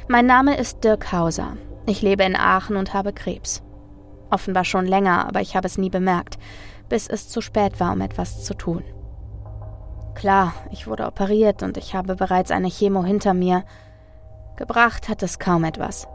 Mein 0.08 0.26
Name 0.26 0.56
ist 0.56 0.82
Dirk 0.84 1.12
Hauser. 1.12 1.56
Ich 1.87 2.00
lebe 2.02 2.25
in 2.25 2.37
Aachen 2.37 2.76
und 2.76 2.94
habe 2.94 3.12
Krebs. 3.12 3.62
Offenbar 4.32 4.64
schon 4.64 4.86
länger, 4.86 5.28
aber 5.28 5.42
ich 5.42 5.56
habe 5.56 5.66
es 5.66 5.76
nie 5.76 5.90
bemerkt, 5.90 6.38
bis 6.88 7.06
es 7.06 7.28
zu 7.28 7.42
spät 7.42 7.80
war, 7.80 7.92
um 7.92 8.00
etwas 8.00 8.44
zu 8.44 8.54
tun. 8.54 8.82
Klar, 10.14 10.54
ich 10.70 10.86
wurde 10.86 11.06
operiert 11.06 11.62
und 11.62 11.76
ich 11.76 11.94
habe 11.94 12.16
bereits 12.16 12.50
eine 12.50 12.70
Chemo 12.70 13.04
hinter 13.04 13.34
mir. 13.34 13.62
Gebracht 14.56 15.10
hat 15.10 15.22
es 15.22 15.38
kaum 15.38 15.64
etwas. 15.64 16.08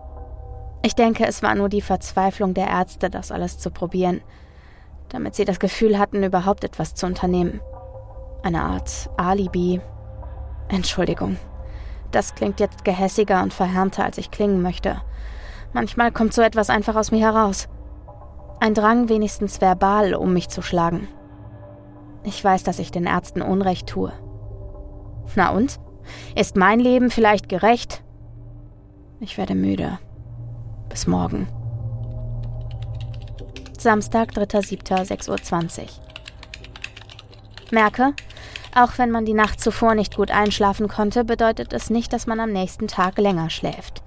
Ich 0.82 0.96
denke, 0.96 1.28
es 1.28 1.44
war 1.44 1.54
nur 1.54 1.70
die 1.70 1.82
Verzweiflung 1.82 2.56
der 2.56 2.68
Ärzte, 2.68 3.12
das 3.12 3.32
alles 3.32 3.60
zu 3.60 3.70
probieren, 3.70 4.22
damit 5.10 5.36
sie 5.36 5.46
das 5.46 5.60
Gefühl 5.60 6.00
hatten, 6.00 6.24
überhaupt 6.24 6.64
etwas 6.64 6.96
zu 6.96 7.06
unternehmen. 7.06 7.62
Eine 8.42 8.64
Art 8.64 9.12
Alibi. 9.18 9.80
Entschuldigung. 10.70 11.38
Das 12.10 12.34
klingt 12.34 12.60
jetzt 12.60 12.84
gehässiger 12.84 13.44
und 13.44 13.54
verhärmter, 13.54 14.04
als 14.04 14.18
ich 14.18 14.32
klingen 14.32 14.64
möchte. 14.64 15.02
Manchmal 15.72 16.12
kommt 16.12 16.34
so 16.34 16.42
etwas 16.42 16.72
einfach 16.72 16.96
aus 16.96 17.12
mir 17.12 17.22
heraus. 17.22 17.68
Ein 18.60 18.74
Drang, 18.74 19.08
wenigstens 19.08 19.62
verbal, 19.62 20.16
um 20.16 20.34
mich 20.34 20.50
zu 20.50 20.62
schlagen. 20.62 21.08
Ich 22.24 22.44
weiß, 22.44 22.64
dass 22.64 22.80
ich 22.80 22.92
den 22.92 23.06
Ärzten 23.06 23.42
Unrecht 23.42 23.88
tue. 23.88 24.12
Na 25.36 25.52
und? 25.52 25.80
Ist 26.36 26.56
mein 26.56 26.80
Leben 26.80 27.12
vielleicht 27.12 27.50
gerecht? 27.50 28.04
Ich 29.20 29.38
werde 29.38 29.56
müde. 29.56 30.00
Bis 30.90 31.06
morgen. 31.06 31.48
Samstag, 33.78 34.32
3.7.6.20 34.32 35.82
Uhr. 35.82 35.88
Merke, 37.72 38.14
auch 38.74 38.98
wenn 38.98 39.12
man 39.12 39.26
die 39.26 39.34
Nacht 39.34 39.60
zuvor 39.62 39.94
nicht 39.96 40.16
gut 40.16 40.32
einschlafen 40.32 40.88
konnte, 40.88 41.24
bedeutet 41.24 41.74
es 41.74 41.90
nicht, 41.90 42.12
dass 42.14 42.28
man 42.28 42.40
am 42.40 42.52
nächsten 42.52 42.88
Tag 42.88 43.18
länger 43.18 43.50
schläft. 43.50 44.02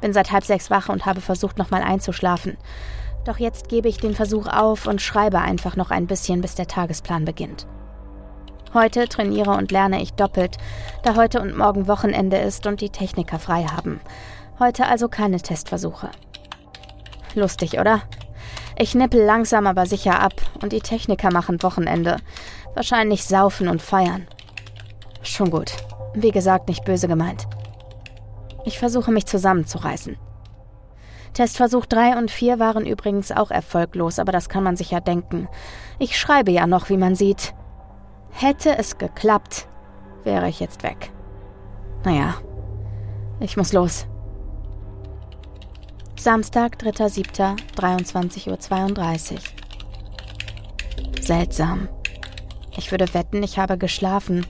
Bin 0.00 0.12
seit 0.12 0.32
halb 0.32 0.44
sechs 0.44 0.70
wach 0.70 0.88
und 0.88 1.04
habe 1.06 1.20
versucht, 1.20 1.58
nochmal 1.58 1.82
einzuschlafen. 1.82 2.56
Doch 3.24 3.38
jetzt 3.38 3.68
gebe 3.68 3.88
ich 3.88 3.98
den 3.98 4.14
Versuch 4.14 4.46
auf 4.46 4.86
und 4.86 5.02
schreibe 5.02 5.38
einfach 5.38 5.76
noch 5.76 5.90
ein 5.90 6.06
bisschen, 6.06 6.40
bis 6.40 6.54
der 6.54 6.66
Tagesplan 6.66 7.24
beginnt. 7.24 7.66
Heute 8.72 9.08
trainiere 9.08 9.50
und 9.50 9.72
lerne 9.72 10.00
ich 10.00 10.12
doppelt, 10.12 10.56
da 11.02 11.16
heute 11.16 11.40
und 11.40 11.56
morgen 11.56 11.88
Wochenende 11.88 12.38
ist 12.38 12.66
und 12.66 12.80
die 12.80 12.90
Techniker 12.90 13.38
frei 13.38 13.64
haben. 13.64 14.00
Heute 14.58 14.86
also 14.86 15.08
keine 15.08 15.40
Testversuche. 15.40 16.10
Lustig, 17.34 17.78
oder? 17.78 18.02
Ich 18.78 18.94
nippel 18.94 19.22
langsam 19.22 19.66
aber 19.66 19.86
sicher 19.86 20.20
ab 20.20 20.34
und 20.62 20.72
die 20.72 20.80
Techniker 20.80 21.32
machen 21.32 21.62
Wochenende. 21.62 22.16
Wahrscheinlich 22.74 23.24
saufen 23.24 23.68
und 23.68 23.82
feiern. 23.82 24.26
Schon 25.22 25.50
gut. 25.50 25.72
Wie 26.14 26.30
gesagt, 26.30 26.68
nicht 26.68 26.84
böse 26.84 27.08
gemeint. 27.08 27.46
Ich 28.64 28.78
versuche 28.78 29.10
mich 29.10 29.26
zusammenzureißen. 29.26 30.16
Testversuch 31.34 31.86
3 31.86 32.18
und 32.18 32.30
4 32.30 32.58
waren 32.58 32.86
übrigens 32.86 33.32
auch 33.32 33.50
erfolglos, 33.50 34.18
aber 34.18 34.32
das 34.32 34.48
kann 34.48 34.64
man 34.64 34.76
sich 34.76 34.90
ja 34.90 35.00
denken. 35.00 35.48
Ich 35.98 36.18
schreibe 36.18 36.50
ja 36.50 36.66
noch, 36.66 36.88
wie 36.88 36.96
man 36.96 37.14
sieht. 37.14 37.54
Hätte 38.30 38.78
es 38.78 38.96
geklappt, 38.98 39.68
wäre 40.24 40.48
ich 40.48 40.60
jetzt 40.60 40.82
weg. 40.82 41.12
Naja, 42.04 42.34
ich 43.40 43.56
muss 43.56 43.72
los. 43.72 44.06
Samstag, 46.18 46.76
3.7.23.32 46.82 49.32
Uhr. 49.32 49.38
Seltsam. 51.22 51.88
Ich 52.76 52.90
würde 52.90 53.14
wetten, 53.14 53.42
ich 53.42 53.58
habe 53.58 53.78
geschlafen. 53.78 54.44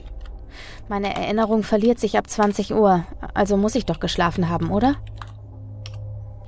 Meine 0.89 1.15
Erinnerung 1.15 1.63
verliert 1.63 1.99
sich 1.99 2.17
ab 2.17 2.29
20 2.29 2.73
Uhr, 2.73 3.05
also 3.33 3.55
muss 3.55 3.75
ich 3.75 3.85
doch 3.85 3.99
geschlafen 3.99 4.49
haben, 4.49 4.71
oder? 4.71 4.95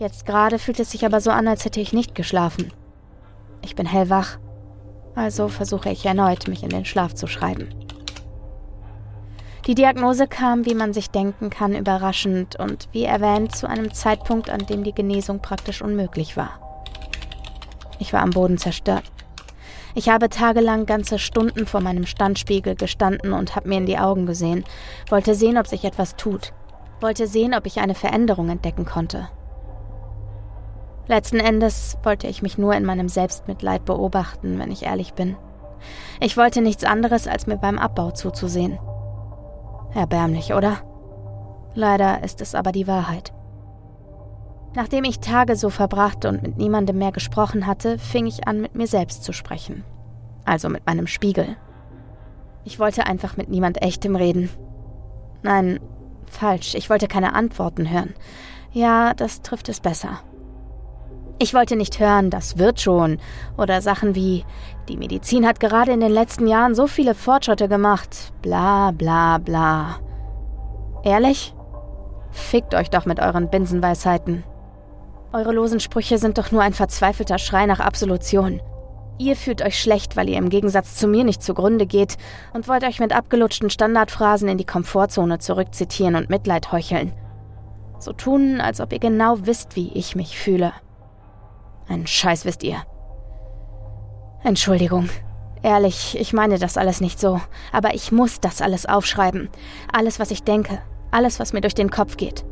Jetzt 0.04 0.26
gerade 0.26 0.60
fühlt 0.60 0.82
es 0.82 0.92
sich 0.92 1.06
aber 1.06 1.22
so 1.22 1.32
an, 1.32 1.48
als 1.48 1.64
hätte 1.64 1.80
ich 1.80 1.94
nicht 1.94 2.14
geschlafen. 2.14 2.74
Ich 3.62 3.74
bin 3.74 3.86
hellwach, 3.86 4.38
also 5.16 5.48
versuche 5.48 5.90
ich 5.92 6.06
erneut, 6.06 6.50
mich 6.50 6.62
in 6.62 6.68
den 6.68 6.84
Schlaf 6.84 7.16
zu 7.16 7.26
schreiben. 7.26 7.70
Die 9.66 9.76
Diagnose 9.76 10.28
kam, 10.28 10.66
wie 10.66 10.76
man 10.76 10.92
sich 10.92 11.10
denken 11.10 11.50
kann, 11.50 11.74
überraschend 11.74 12.60
und 12.60 12.90
wie 12.92 13.06
erwähnt 13.06 13.56
zu 13.56 13.66
einem 13.66 13.94
Zeitpunkt, 13.94 14.50
an 14.50 14.66
dem 14.66 14.84
die 14.84 14.92
Genesung 14.92 15.42
praktisch 15.42 15.82
unmöglich 15.82 16.36
war. 16.36 16.50
Ich 17.98 18.12
war 18.12 18.24
am 18.24 18.32
Boden 18.32 18.58
zerstört. 18.58 19.10
Ich 19.96 20.10
habe 20.10 20.28
tagelang 20.28 20.86
ganze 20.86 21.18
Stunden 21.18 21.66
vor 21.66 21.80
meinem 21.80 22.06
Standspiegel 22.06 22.76
gestanden 22.76 23.32
und 23.32 23.56
habe 23.56 23.70
mir 23.70 23.78
in 23.78 23.86
die 23.86 24.00
Augen 24.00 24.26
gesehen, 24.26 24.66
wollte 25.10 25.34
sehen, 25.34 25.58
ob 25.58 25.68
sich 25.68 25.86
etwas 25.86 26.18
tut, 26.18 26.52
wollte 27.00 27.26
sehen, 27.26 27.54
ob 27.54 27.66
ich 27.66 27.80
eine 27.80 27.96
Veränderung 27.96 28.50
entdecken 28.50 28.84
konnte. 28.84 29.30
Letzten 31.08 31.40
Endes 31.40 31.98
wollte 32.04 32.28
ich 32.28 32.42
mich 32.42 32.58
nur 32.58 32.74
in 32.76 32.86
meinem 32.86 33.10
Selbstmitleid 33.10 33.84
beobachten, 33.86 34.58
wenn 34.60 34.72
ich 34.72 34.84
ehrlich 34.84 35.14
bin. 35.14 35.36
Ich 36.22 36.38
wollte 36.38 36.62
nichts 36.62 36.86
anderes, 36.86 37.28
als 37.28 37.46
mir 37.46 37.58
beim 37.58 37.78
Abbau 37.78 38.12
zuzusehen. 38.12 38.80
Erbärmlich, 39.94 40.54
oder? 40.54 40.78
Leider 41.76 42.24
ist 42.24 42.40
es 42.42 42.56
aber 42.56 42.72
die 42.72 42.88
Wahrheit. 42.88 43.34
Nachdem 44.76 45.04
ich 45.04 45.20
Tage 45.20 45.56
so 45.56 45.70
verbracht 45.70 46.26
und 46.26 46.42
mit 46.42 46.58
niemandem 46.58 46.98
mehr 46.98 47.12
gesprochen 47.12 47.68
hatte, 47.68 48.00
fing 48.00 48.26
ich 48.26 48.48
an, 48.48 48.62
mit 48.62 48.76
mir 48.76 48.88
selbst 48.88 49.24
zu 49.24 49.34
sprechen. 49.34 49.84
Also 50.46 50.70
mit 50.70 50.86
meinem 50.86 51.08
Spiegel. 51.08 51.58
Ich 52.64 52.80
wollte 52.80 53.06
einfach 53.06 53.38
mit 53.38 53.50
niemand 53.50 53.82
echtem 53.82 54.16
reden. 54.16 54.50
Nein, 55.44 55.80
falsch, 56.26 56.76
ich 56.76 56.90
wollte 56.90 57.08
keine 57.08 57.34
Antworten 57.34 57.90
hören. 57.90 58.14
Ja, 58.72 59.14
das 59.14 59.42
trifft 59.42 59.70
es 59.70 59.80
besser. 59.80 60.22
Ich 61.44 61.54
wollte 61.54 61.76
nicht 61.76 62.00
hören, 62.00 62.30
das 62.30 62.58
wird 62.58 62.80
schon, 62.80 63.18
oder 63.58 63.82
Sachen 63.82 64.16
wie, 64.16 64.46
die 64.88 64.96
Medizin 64.96 65.46
hat 65.46 65.60
gerade 65.60 65.92
in 65.92 66.00
den 66.00 66.14
letzten 66.14 66.48
Jahren 66.48 66.74
so 66.74 66.88
viele 66.88 67.14
Fortschritte 67.14 67.68
gemacht, 67.68 68.32
bla 68.42 68.92
bla 68.92 69.40
bla. 69.40 69.98
Ehrlich? 71.04 71.54
Fickt 72.32 72.74
euch 72.74 72.90
doch 72.90 73.06
mit 73.06 73.20
euren 73.20 73.50
Binsenweisheiten. 73.50 74.46
Eure 75.34 75.52
losen 75.52 75.82
Sprüche 75.82 76.18
sind 76.18 76.38
doch 76.38 76.54
nur 76.54 76.62
ein 76.62 76.72
verzweifelter 76.72 77.40
Schrei 77.40 77.66
nach 77.66 77.82
Absolution. 77.82 78.62
Ihr 79.18 79.36
fühlt 79.36 79.62
euch 79.62 79.78
schlecht, 79.78 80.16
weil 80.16 80.30
ihr 80.30 80.38
im 80.38 80.48
Gegensatz 80.48 80.96
zu 80.96 81.10
mir 81.10 81.26
nicht 81.26 81.44
zugrunde 81.44 81.86
geht 81.86 82.16
und 82.54 82.70
wollt 82.70 82.86
euch 82.86 83.02
mit 83.02 83.14
abgelutschten 83.14 83.70
Standardphrasen 83.70 84.48
in 84.48 84.58
die 84.58 84.66
Komfortzone 84.66 85.40
zurückzitieren 85.40 86.16
und 86.16 86.30
Mitleid 86.30 86.72
heucheln. 86.72 87.12
So 88.00 88.14
tun, 88.14 88.62
als 88.62 88.80
ob 88.80 88.94
ihr 88.94 89.00
genau 89.00 89.40
wisst, 89.42 89.76
wie 89.76 89.92
ich 89.92 90.16
mich 90.16 90.40
fühle. 90.40 90.72
Einen 91.88 92.08
Scheiß 92.08 92.46
wisst 92.46 92.64
ihr. 92.64 92.84
Entschuldigung. 94.44 95.10
Ehrlich, 95.62 96.18
ich 96.20 96.34
meine 96.34 96.60
das 96.60 96.78
alles 96.78 97.00
nicht 97.00 97.18
so. 97.20 97.40
Aber 97.72 97.94
ich 97.96 98.12
muss 98.12 98.42
das 98.42 98.62
alles 98.62 98.86
aufschreiben. 98.86 99.50
Alles, 99.92 100.20
was 100.20 100.30
ich 100.32 100.44
denke. 100.44 100.82
Alles, 101.12 101.40
was 101.40 101.54
mir 101.54 101.62
durch 101.62 101.76
den 101.76 101.90
Kopf 101.90 102.18
geht. 102.18 102.44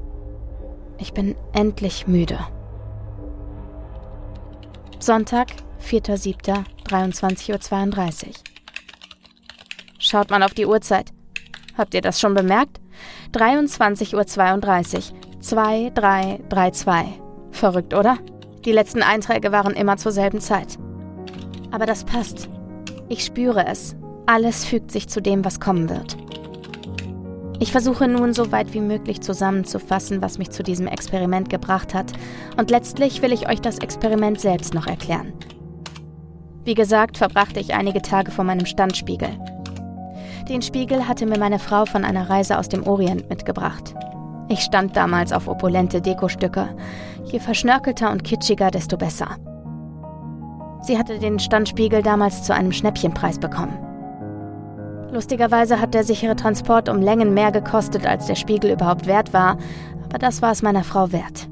Ich 0.98 1.14
bin 1.14 1.36
endlich 1.52 2.08
müde. 2.08 2.40
Sonntag, 5.00 5.50
4.7.23.32 5.84 8.28
Uhr. 8.28 8.34
Schaut 9.98 10.30
mal 10.30 10.44
auf 10.44 10.54
die 10.54 10.66
Uhrzeit. 10.66 11.12
Habt 11.78 11.94
ihr 11.94 12.02
das 12.02 12.20
schon 12.20 12.34
bemerkt? 12.34 12.82
23.32 13.34 14.16
Uhr. 14.16 14.28
2332. 14.28 17.22
Verrückt, 17.52 17.94
oder? 17.94 18.18
Die 18.66 18.72
letzten 18.72 19.02
Einträge 19.02 19.52
waren 19.52 19.74
immer 19.74 19.98
zur 19.98 20.12
selben 20.12 20.40
Zeit. 20.40 20.78
Aber 21.72 21.86
das 21.86 22.04
passt. 22.04 22.48
Ich 23.10 23.24
spüre 23.24 23.66
es. 23.66 23.96
Alles 24.28 24.66
fügt 24.66 24.92
sich 24.92 25.10
zu 25.10 25.22
dem, 25.22 25.44
was 25.44 25.60
kommen 25.60 25.90
wird. 25.90 26.16
Ich 27.60 27.72
versuche 27.72 28.08
nun 28.08 28.34
so 28.34 28.52
weit 28.52 28.74
wie 28.74 28.82
möglich 28.82 29.22
zusammenzufassen, 29.22 30.22
was 30.22 30.38
mich 30.38 30.50
zu 30.50 30.64
diesem 30.64 30.88
Experiment 30.88 31.50
gebracht 31.50 31.94
hat, 31.94 32.12
und 32.58 32.72
letztlich 32.72 33.22
will 33.22 33.32
ich 33.32 33.48
euch 33.48 33.62
das 33.62 33.80
Experiment 33.80 34.40
selbst 34.40 34.74
noch 34.74 34.88
erklären. 34.88 35.34
Wie 36.64 36.74
gesagt, 36.74 37.18
verbrachte 37.18 37.60
ich 37.60 37.74
einige 37.74 38.02
Tage 38.02 38.32
vor 38.32 38.46
meinem 38.46 38.66
Standspiegel. 38.66 39.30
Den 40.50 40.62
Spiegel 40.62 41.08
hatte 41.08 41.26
mir 41.26 41.38
meine 41.38 41.60
Frau 41.60 41.86
von 41.86 42.04
einer 42.04 42.30
Reise 42.30 42.58
aus 42.58 42.70
dem 42.70 42.86
Orient 42.86 43.30
mitgebracht. 43.30 43.94
Ich 44.52 44.64
stand 44.64 44.98
damals 44.98 45.32
auf 45.32 45.48
opulente 45.48 46.02
Dekostücke. 46.02 46.76
Je 47.24 47.40
verschnörkelter 47.40 48.12
und 48.12 48.26
kitschiger, 48.26 48.70
desto 48.70 48.98
besser. 48.98 49.38
Sie 50.82 50.98
hatte 50.98 51.20
den 51.20 51.40
Standspiegel 51.40 52.04
damals 52.04 52.44
zu 52.44 52.54
einem 52.54 52.74
Schnäppchenpreis 52.74 53.40
bekommen. 53.40 53.80
Lustigerweise 55.10 55.80
hat 55.80 55.94
der 55.94 56.04
sichere 56.04 56.36
Transport 56.36 56.90
um 56.90 57.02
Längen 57.02 57.34
mehr 57.34 57.54
gekostet, 57.54 58.06
als 58.06 58.26
der 58.26 58.36
Spiegel 58.36 58.72
überhaupt 58.72 59.08
wert 59.08 59.32
war, 59.32 59.56
aber 60.04 60.18
das 60.20 60.42
war 60.42 60.52
es 60.52 60.62
meiner 60.62 60.84
Frau 60.84 61.14
wert. 61.14 61.48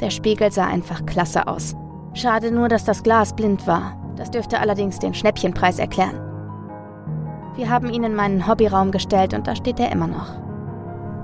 Der 0.00 0.10
Spiegel 0.10 0.50
sah 0.50 0.66
einfach 0.66 1.06
klasse 1.06 1.46
aus. 1.46 1.76
Schade 2.14 2.50
nur, 2.50 2.68
dass 2.68 2.84
das 2.84 3.04
Glas 3.04 3.32
blind 3.36 3.64
war. 3.68 3.96
Das 4.16 4.32
dürfte 4.32 4.58
allerdings 4.58 4.98
den 4.98 5.14
Schnäppchenpreis 5.14 5.78
erklären. 5.78 6.18
Wir 7.54 7.70
haben 7.70 7.90
ihn 7.90 8.02
in 8.02 8.16
meinen 8.16 8.48
Hobbyraum 8.48 8.90
gestellt 8.90 9.34
und 9.34 9.46
da 9.46 9.54
steht 9.54 9.78
er 9.78 9.92
immer 9.92 10.08
noch. 10.08 10.47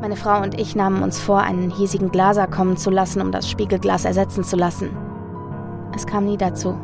Meine 0.01 0.17
Frau 0.17 0.43
und 0.43 0.61
ich 0.61 0.77
nahmen 0.77 1.03
uns 1.03 1.19
vor, 1.19 1.41
einen 1.41 1.71
hiesigen 1.71 2.11
Glaser 2.11 2.47
kommen 2.47 2.77
zu 2.77 2.91
lassen, 2.91 3.23
um 3.23 3.33
das 3.33 3.49
Spiegelglas 3.49 4.05
ersetzen 4.05 4.45
zu 4.45 4.57
lassen. 4.57 4.97
Es 5.95 6.07
kam 6.07 6.25
nie 6.25 6.37
dazu. 6.37 6.77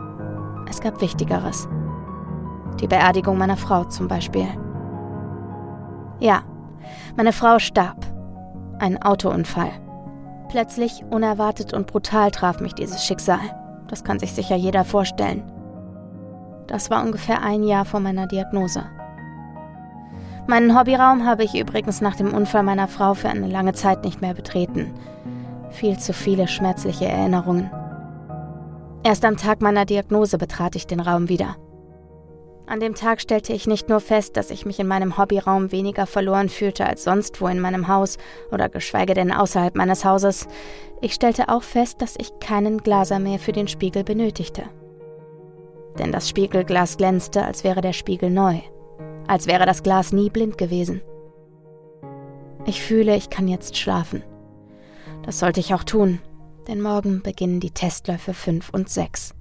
Es 0.68 0.80
gab 0.80 1.00
Wichtigeres. 1.00 1.68
Die 2.80 2.86
Beerdigung 2.86 3.36
meiner 3.36 3.56
Frau 3.56 3.84
zum 3.84 4.08
Beispiel. 4.08 4.46
Ja, 6.20 6.42
meine 7.16 7.32
Frau 7.32 7.58
starb. 7.58 8.06
Ein 8.78 9.02
Autounfall. 9.02 9.72
Plötzlich, 10.48 11.04
unerwartet 11.10 11.74
und 11.74 11.86
brutal 11.86 12.30
traf 12.30 12.60
mich 12.60 12.74
dieses 12.74 13.04
Schicksal. 13.04 13.40
Das 13.88 14.04
kann 14.04 14.18
sich 14.18 14.32
sicher 14.32 14.56
jeder 14.56 14.84
vorstellen. 14.84 15.42
Das 16.66 16.90
war 16.90 17.02
ungefähr 17.02 17.42
ein 17.42 17.64
Jahr 17.64 17.84
vor 17.84 18.00
meiner 18.00 18.26
Diagnose. 18.26 18.84
Meinen 20.46 20.76
Hobbyraum 20.76 21.26
habe 21.26 21.44
ich 21.44 21.54
übrigens 21.54 22.00
nach 22.00 22.16
dem 22.16 22.34
Unfall 22.34 22.62
meiner 22.62 22.88
Frau 22.88 23.14
für 23.14 23.28
eine 23.28 23.46
lange 23.46 23.72
Zeit 23.72 24.04
nicht 24.04 24.20
mehr 24.20 24.34
betreten. 24.34 24.92
Viel 25.70 25.98
zu 25.98 26.12
viele 26.12 26.48
schmerzliche 26.48 27.06
Erinnerungen. 27.06 27.70
Erst 29.02 29.24
am 29.24 29.36
Tag 29.36 29.62
meiner 29.62 29.84
Diagnose 29.84 30.38
betrat 30.38 30.76
ich 30.76 30.86
den 30.86 31.00
Raum 31.00 31.28
wieder. 31.28 31.56
An 32.66 32.80
dem 32.80 32.94
Tag 32.94 33.20
stellte 33.20 33.52
ich 33.52 33.66
nicht 33.66 33.88
nur 33.88 34.00
fest, 34.00 34.36
dass 34.36 34.50
ich 34.50 34.64
mich 34.64 34.78
in 34.78 34.86
meinem 34.86 35.18
Hobbyraum 35.18 35.72
weniger 35.72 36.06
verloren 36.06 36.48
fühlte 36.48 36.86
als 36.86 37.04
sonst 37.04 37.40
wo 37.40 37.48
in 37.48 37.60
meinem 37.60 37.88
Haus 37.88 38.16
oder 38.52 38.68
geschweige 38.68 39.14
denn 39.14 39.32
außerhalb 39.32 39.74
meines 39.74 40.04
Hauses, 40.04 40.48
ich 41.00 41.14
stellte 41.14 41.48
auch 41.48 41.62
fest, 41.62 42.02
dass 42.02 42.14
ich 42.16 42.38
keinen 42.40 42.78
Glaser 42.78 43.18
mehr 43.18 43.38
für 43.38 43.52
den 43.52 43.68
Spiegel 43.68 44.04
benötigte. 44.04 44.64
Denn 45.98 46.12
das 46.12 46.28
Spiegelglas 46.28 46.96
glänzte, 46.96 47.44
als 47.44 47.64
wäre 47.64 47.80
der 47.80 47.92
Spiegel 47.92 48.30
neu 48.30 48.60
als 49.30 49.46
wäre 49.46 49.64
das 49.64 49.84
Glas 49.84 50.12
nie 50.12 50.28
blind 50.28 50.58
gewesen. 50.58 51.02
Ich 52.66 52.82
fühle, 52.82 53.14
ich 53.14 53.30
kann 53.30 53.46
jetzt 53.46 53.76
schlafen. 53.76 54.24
Das 55.22 55.38
sollte 55.38 55.60
ich 55.60 55.72
auch 55.72 55.84
tun, 55.84 56.18
denn 56.66 56.80
morgen 56.80 57.22
beginnen 57.22 57.60
die 57.60 57.70
Testläufe 57.70 58.34
5 58.34 58.70
und 58.70 58.88
6. 58.88 59.36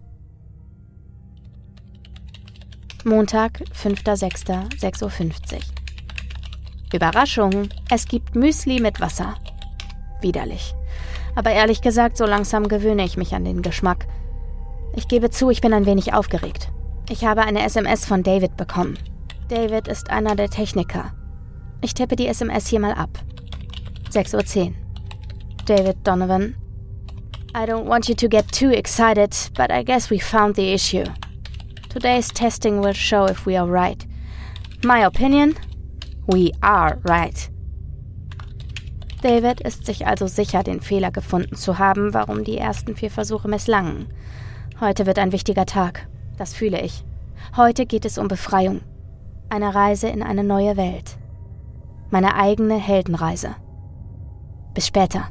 Montag, 3.03 3.63
5.6.6.50 3.73 5.55
Uhr. 5.55 5.59
Überraschung, 6.93 7.69
es 7.89 8.05
gibt 8.05 8.35
Müsli 8.35 8.79
mit 8.79 9.01
Wasser. 9.01 9.33
Widerlich. 10.21 10.75
Aber 11.35 11.49
ehrlich 11.49 11.81
gesagt, 11.81 12.15
so 12.15 12.27
langsam 12.27 12.67
gewöhne 12.67 13.05
ich 13.05 13.17
mich 13.17 13.33
an 13.33 13.43
den 13.43 13.63
Geschmack. 13.63 14.07
Ich 14.95 15.07
gebe 15.07 15.31
zu, 15.31 15.49
ich 15.49 15.61
bin 15.61 15.73
ein 15.73 15.87
wenig 15.87 16.13
aufgeregt. 16.13 16.71
Ich 17.09 17.25
habe 17.25 17.41
eine 17.41 17.63
SMS 17.63 18.05
von 18.05 18.21
David 18.21 18.55
bekommen. 18.55 18.99
David 19.49 19.87
ist 19.87 20.11
einer 20.11 20.35
der 20.35 20.47
Techniker. 20.47 21.11
Ich 21.81 21.95
tippe 21.95 22.15
die 22.15 22.27
SMS 22.27 22.67
hier 22.67 22.79
mal 22.79 22.93
ab. 22.93 23.09
6.10 24.11 24.67
Uhr. 24.67 24.73
David 25.65 25.97
Donovan. 26.03 26.55
I 27.55 27.65
don't 27.65 27.87
want 27.87 28.07
you 28.07 28.13
to 28.13 28.29
get 28.29 28.51
too 28.51 28.69
excited, 28.69 29.35
but 29.55 29.71
I 29.71 29.83
guess 29.83 30.11
we 30.11 30.19
found 30.19 30.55
the 30.55 30.71
issue. 30.71 31.03
Today's 31.91 32.27
testing 32.27 32.79
will 32.79 32.93
show 32.93 33.25
if 33.25 33.47
we 33.47 33.57
are 33.57 33.67
right. 33.67 34.05
My 34.83 35.03
opinion? 35.03 35.55
We 36.27 36.51
are 36.61 36.99
right. 37.03 37.49
David 39.23 39.61
ist 39.61 39.87
sich 39.87 40.05
also 40.05 40.27
sicher, 40.27 40.61
den 40.61 40.79
Fehler 40.79 41.09
gefunden 41.09 41.55
zu 41.55 41.79
haben, 41.79 42.13
warum 42.13 42.43
die 42.43 42.59
ersten 42.59 42.95
vier 42.95 43.09
Versuche 43.09 43.47
misslangen. 43.47 44.13
Heute 44.79 45.07
wird 45.07 45.17
ein 45.17 45.31
wichtiger 45.31 45.65
Tag. 45.65 46.07
Das 46.37 46.53
fühle 46.53 46.79
ich. 46.81 47.03
Heute 47.57 47.87
geht 47.87 48.05
es 48.05 48.19
um 48.19 48.27
Befreiung. 48.27 48.81
Eine 49.51 49.73
Reise 49.73 50.07
in 50.07 50.21
eine 50.21 50.43
neue 50.43 50.77
Welt. 50.77 51.17
Meine 52.11 52.35
eigene 52.35 52.75
Heldenreise. 52.75 53.55
Bis 54.75 54.85
später. 54.85 55.29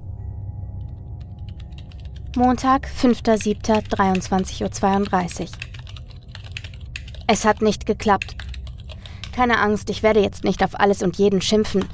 Montag, 2.36 2.88
5.7.23.32 2.88 5.42
Uhr. 5.42 5.48
Es 7.28 7.44
hat 7.44 7.62
nicht 7.62 7.86
geklappt. 7.86 8.36
Keine 9.32 9.60
Angst, 9.60 9.88
ich 9.88 10.02
werde 10.02 10.20
jetzt 10.20 10.42
nicht 10.42 10.64
auf 10.64 10.80
alles 10.80 11.04
und 11.04 11.16
jeden 11.16 11.40
schimpfen, 11.40 11.84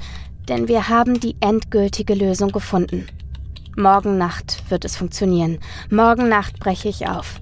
denn 0.49 0.67
wir 0.67 0.89
haben 0.89 1.19
die 1.19 1.35
endgültige 1.41 2.15
Lösung 2.15 2.51
gefunden. 2.51 3.05
Morgen 3.77 4.17
Nacht 4.17 4.63
wird 4.69 4.83
es 4.83 4.95
funktionieren. 4.95 5.59
Morgen 5.91 6.27
Nacht 6.27 6.59
breche 6.59 6.89
ich 6.89 7.07
auf. 7.07 7.39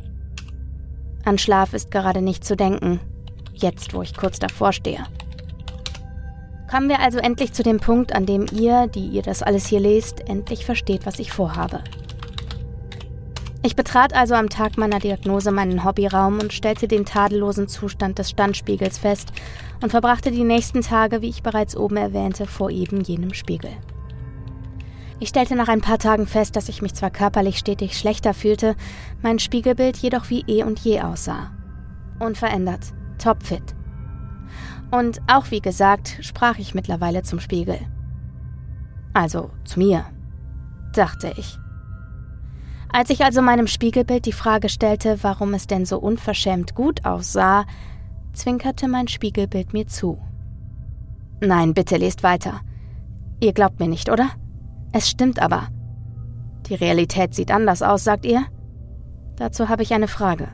An 1.23 1.37
Schlaf 1.37 1.73
ist 1.73 1.89
gerade 1.89 2.21
nicht 2.21 2.43
zu 2.43 2.57
denken, 2.57 2.99
jetzt 3.53 3.93
wo 3.93 4.01
ich 4.01 4.15
kurz 4.15 4.39
davor 4.39 4.73
stehe. 4.73 5.05
Kommen 6.69 6.89
wir 6.89 6.99
also 6.99 7.19
endlich 7.19 7.53
zu 7.53 7.61
dem 7.61 7.79
Punkt, 7.79 8.15
an 8.15 8.25
dem 8.25 8.47
ihr, 8.51 8.87
die 8.87 9.07
ihr 9.07 9.21
das 9.21 9.43
alles 9.43 9.67
hier 9.67 9.79
lest, 9.79 10.27
endlich 10.27 10.65
versteht, 10.65 11.05
was 11.05 11.19
ich 11.19 11.31
vorhabe. 11.31 11.83
Ich 13.65 13.75
betrat 13.77 14.13
also 14.13 14.33
am 14.33 14.49
Tag 14.49 14.77
meiner 14.77 14.99
Diagnose 14.99 15.51
meinen 15.51 15.85
Hobbyraum 15.85 16.39
und 16.39 16.51
stellte 16.51 16.87
den 16.87 17.05
tadellosen 17.05 17.69
Zustand 17.69 18.19
des 18.19 18.31
Standspiegels 18.31 18.97
fest 18.97 19.31
und 19.81 19.91
verbrachte 19.91 20.31
die 20.31 20.43
nächsten 20.43 20.81
Tage, 20.81 21.21
wie 21.21 21.29
ich 21.29 21.43
bereits 21.43 21.77
oben 21.77 21.95
erwähnte, 21.95 22.45
vor 22.45 22.71
eben 22.71 23.01
jenem 23.01 23.33
Spiegel. 23.33 23.71
Ich 25.19 25.29
stellte 25.29 25.55
nach 25.55 25.69
ein 25.69 25.79
paar 25.79 25.99
Tagen 25.99 26.27
fest, 26.27 26.57
dass 26.57 26.67
ich 26.67 26.81
mich 26.81 26.93
zwar 26.93 27.09
körperlich 27.09 27.57
stetig 27.57 27.97
schlechter 27.97 28.33
fühlte, 28.33 28.75
mein 29.21 29.39
Spiegelbild 29.39 29.95
jedoch 29.95 30.29
wie 30.29 30.43
eh 30.47 30.63
und 30.63 30.79
je 30.79 30.99
aussah. 30.99 31.51
Unverändert, 32.19 32.93
topfit. 33.23 33.75
Und 34.91 35.21
auch 35.27 35.49
wie 35.49 35.61
gesagt, 35.61 36.19
sprach 36.21 36.59
ich 36.59 36.75
mittlerweile 36.75 37.23
zum 37.23 37.39
Spiegel. 37.39 37.79
Also 39.13 39.51
zu 39.63 39.79
mir, 39.79 40.05
dachte 40.93 41.33
ich. 41.35 41.57
Als 42.91 43.09
ich 43.09 43.23
also 43.23 43.41
meinem 43.41 43.65
Spiegelbild 43.65 44.25
die 44.25 44.33
Frage 44.33 44.69
stellte, 44.69 45.23
warum 45.23 45.55
es 45.55 45.65
denn 45.65 45.85
so 45.85 45.97
unverschämt 45.97 46.75
gut 46.75 47.05
aussah, 47.05 47.65
zwinkerte 48.33 48.87
mein 48.87 49.07
Spiegelbild 49.07 49.73
mir 49.73 49.87
zu. 49.87 50.19
Nein, 51.41 51.73
bitte 51.73 51.97
lest 51.97 52.21
weiter. 52.21 52.61
Ihr 53.39 53.53
glaubt 53.53 53.79
mir 53.79 53.87
nicht, 53.87 54.09
oder? 54.09 54.29
Es 54.91 55.09
stimmt 55.09 55.41
aber. 55.41 55.69
Die 56.67 56.75
Realität 56.75 57.33
sieht 57.33 57.51
anders 57.51 57.81
aus, 57.81 58.03
sagt 58.03 58.25
ihr? 58.25 58.45
Dazu 59.35 59.69
habe 59.69 59.81
ich 59.81 59.93
eine 59.93 60.07
Frage. 60.07 60.49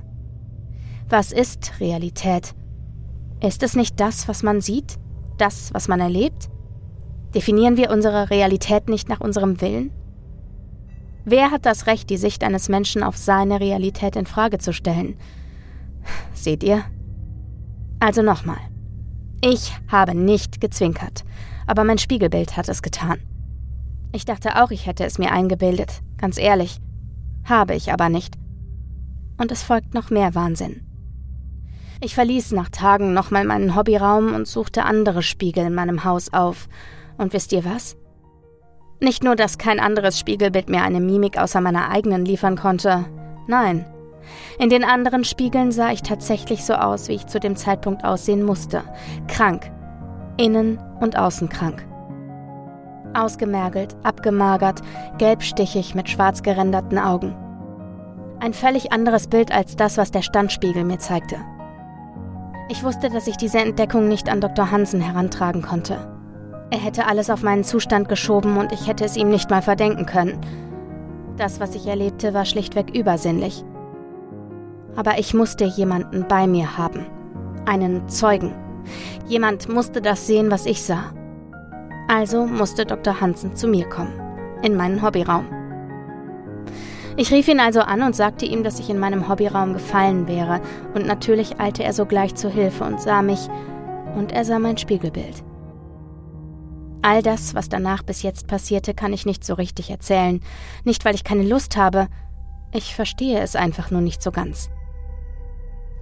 Was 1.10 1.32
ist 1.32 1.80
Realität? 1.80 2.56
Ist 3.42 3.64
es 3.64 3.76
nicht 3.76 4.00
das, 4.00 4.28
was 4.28 4.44
man 4.44 4.62
sieht? 4.62 4.98
Das, 5.38 5.74
was 5.74 5.88
man 5.88 6.00
erlebt? 6.00 6.50
Definieren 7.34 7.78
wir 7.78 7.92
unsere 7.92 8.30
Realität 8.30 8.90
nicht 8.90 9.08
nach 9.08 9.22
unserem 9.22 9.62
Willen? 9.62 9.92
Wer 11.26 11.52
hat 11.52 11.66
das 11.66 11.88
Recht, 11.88 12.10
die 12.10 12.18
Sicht 12.18 12.44
eines 12.44 12.70
Menschen 12.70 13.04
auf 13.04 13.16
seine 13.16 13.60
Realität 13.60 14.16
in 14.16 14.26
Frage 14.26 14.58
zu 14.58 14.74
stellen? 14.74 15.16
Seht 16.34 16.64
ihr? 16.64 16.84
Also 18.00 18.22
nochmal. 18.22 18.60
Ich 19.42 19.74
habe 19.90 20.16
nicht 20.16 20.60
gezwinkert, 20.60 21.24
aber 21.68 21.84
mein 21.84 21.98
Spiegelbild 21.98 22.58
hat 22.58 22.68
es 22.68 22.82
getan. 22.82 23.20
Ich 24.12 24.26
dachte 24.26 24.62
auch, 24.62 24.72
ich 24.72 24.86
hätte 24.86 25.06
es 25.06 25.20
mir 25.20 25.32
eingebildet, 25.32 26.02
ganz 26.18 26.38
ehrlich. 26.38 26.80
Habe 27.46 27.76
ich 27.76 27.94
aber 27.94 28.10
nicht. 28.10 28.36
Und 29.38 29.52
es 29.52 29.64
folgt 29.64 29.94
noch 29.94 30.10
mehr 30.10 30.36
Wahnsinn. 30.36 30.89
Ich 32.02 32.16
verließ 32.16 32.54
nach 32.54 32.70
Tagen 32.70 33.14
nochmal 33.14 33.44
meinen 33.44 33.76
Hobbyraum 33.76 34.34
und 34.34 34.48
suchte 34.48 34.86
andere 34.86 35.22
Spiegel 35.22 35.66
in 35.66 35.76
meinem 35.76 36.06
Haus 36.06 36.32
auf. 36.32 36.70
Und 37.18 37.34
wisst 37.34 37.52
ihr 37.52 37.66
was? 37.66 37.98
Nicht 39.02 39.22
nur, 39.24 39.36
dass 39.36 39.58
kein 39.58 39.82
anderes 39.82 40.18
Spiegelbild 40.18 40.70
mir 40.70 40.82
eine 40.82 41.02
Mimik 41.02 41.38
außer 41.38 41.60
meiner 41.60 41.90
eigenen 41.90 42.24
liefern 42.24 42.58
konnte. 42.58 43.06
Nein. 43.48 43.86
In 44.60 44.70
den 44.70 44.86
anderen 44.86 45.26
Spiegeln 45.26 45.74
sah 45.74 45.92
ich 45.92 46.02
tatsächlich 46.02 46.64
so 46.64 46.74
aus, 46.74 47.10
wie 47.10 47.16
ich 47.16 47.28
zu 47.28 47.40
dem 47.40 47.58
Zeitpunkt 47.58 48.06
aussehen 48.06 48.44
musste. 48.44 48.84
Krank. 49.28 49.70
Innen 50.38 50.80
und 51.02 51.18
außen 51.18 51.50
krank. 51.50 51.86
Ausgemergelt, 53.14 53.98
abgemagert, 54.04 54.82
gelbstichig 55.18 55.96
mit 55.96 56.10
schwarz 56.10 56.44
geränderten 56.44 56.98
Augen. 56.98 57.36
Ein 58.40 58.54
völlig 58.54 58.94
anderes 58.94 59.28
Bild 59.28 59.52
als 59.52 59.76
das, 59.76 59.98
was 59.98 60.12
der 60.12 60.22
Standspiegel 60.22 60.86
mir 60.86 61.00
zeigte. 61.00 61.38
Ich 62.72 62.84
wusste, 62.84 63.10
dass 63.10 63.26
ich 63.26 63.36
diese 63.36 63.58
Entdeckung 63.58 64.08
nicht 64.08 64.30
an 64.30 64.42
Dr. 64.42 64.70
Hansen 64.70 65.02
herantragen 65.02 65.64
konnte. 65.64 65.98
Er 66.70 66.78
hätte 66.78 67.08
alles 67.08 67.32
auf 67.32 67.42
meinen 67.42 67.64
Zustand 67.64 68.10
geschoben 68.10 68.58
und 68.58 68.72
ich 68.72 68.88
hätte 68.88 69.04
es 69.04 69.18
ihm 69.18 69.30
nicht 69.30 69.50
mal 69.50 69.64
verdenken 69.64 70.06
können. 70.06 70.40
Das, 71.36 71.60
was 71.60 71.74
ich 71.74 71.88
erlebte, 71.88 72.36
war 72.36 72.46
schlichtweg 72.46 72.96
übersinnlich. 72.96 73.64
Aber 74.96 75.18
ich 75.18 75.34
musste 75.34 75.66
jemanden 75.66 76.28
bei 76.28 76.46
mir 76.46 76.78
haben. 76.78 77.08
Einen 77.66 78.08
Zeugen. 78.08 78.54
Jemand 79.28 79.68
musste 79.68 80.00
das 80.00 80.28
sehen, 80.28 80.52
was 80.52 80.68
ich 80.68 80.84
sah. 80.84 81.12
Also 82.08 82.46
musste 82.46 82.86
Dr. 82.86 83.20
Hansen 83.20 83.56
zu 83.56 83.68
mir 83.68 83.90
kommen. 83.90 84.14
In 84.62 84.76
meinen 84.76 85.02
Hobbyraum. 85.02 85.59
Ich 87.20 87.34
rief 87.34 87.50
ihn 87.50 87.60
also 87.60 87.82
an 87.82 88.02
und 88.02 88.16
sagte 88.16 88.46
ihm, 88.46 88.64
dass 88.64 88.80
ich 88.80 88.90
in 88.90 88.98
meinem 88.98 89.28
Hobbyraum 89.28 89.74
gefallen 89.74 90.26
wäre, 90.30 90.62
und 90.94 91.06
natürlich 91.06 91.60
eilte 91.60 91.84
er 91.84 91.92
sogleich 91.92 92.34
zu 92.36 92.50
Hilfe 92.50 92.86
und 92.86 93.02
sah 93.02 93.22
mich, 93.22 93.50
und 94.16 94.32
er 94.32 94.46
sah 94.46 94.58
mein 94.58 94.78
Spiegelbild. 94.78 95.44
All 97.02 97.22
das, 97.22 97.56
was 97.56 97.68
danach 97.68 98.04
bis 98.04 98.22
jetzt 98.22 98.48
passierte, 98.48 98.94
kann 98.94 99.12
ich 99.12 99.26
nicht 99.26 99.44
so 99.44 99.56
richtig 99.56 99.90
erzählen. 99.90 100.40
Nicht, 100.86 101.04
weil 101.04 101.14
ich 101.14 101.26
keine 101.26 101.44
Lust 101.44 101.76
habe. 101.76 102.08
Ich 102.74 102.96
verstehe 102.96 103.42
es 103.42 103.58
einfach 103.58 103.92
nur 103.92 104.00
nicht 104.00 104.24
so 104.24 104.32
ganz. 104.32 104.70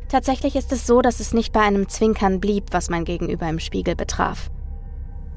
Tatsächlich 0.10 0.56
ist 0.56 0.72
es 0.72 0.86
so, 0.86 1.02
dass 1.02 1.20
es 1.20 1.34
nicht 1.34 1.52
bei 1.52 1.62
einem 1.62 1.90
Zwinkern 1.90 2.40
blieb, 2.40 2.66
was 2.70 2.92
mein 2.92 3.06
Gegenüber 3.06 3.50
im 3.50 3.60
Spiegel 3.60 3.96
betraf. 3.96 4.52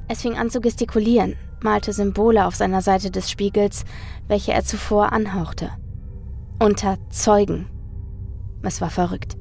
Es 0.08 0.20
fing 0.20 0.36
an 0.36 0.50
zu 0.50 0.60
gestikulieren, 0.60 1.36
malte 1.64 1.92
Symbole 1.92 2.46
auf 2.46 2.54
seiner 2.54 2.82
Seite 2.82 3.10
des 3.10 3.30
Spiegels, 3.30 3.84
welche 4.28 4.52
er 4.52 4.64
zuvor 4.64 5.12
anhauchte. 5.12 5.70
Unter 6.58 6.98
Zeugen. 7.10 7.66
Es 8.62 8.80
war 8.80 8.90
verrückt. 8.90 9.36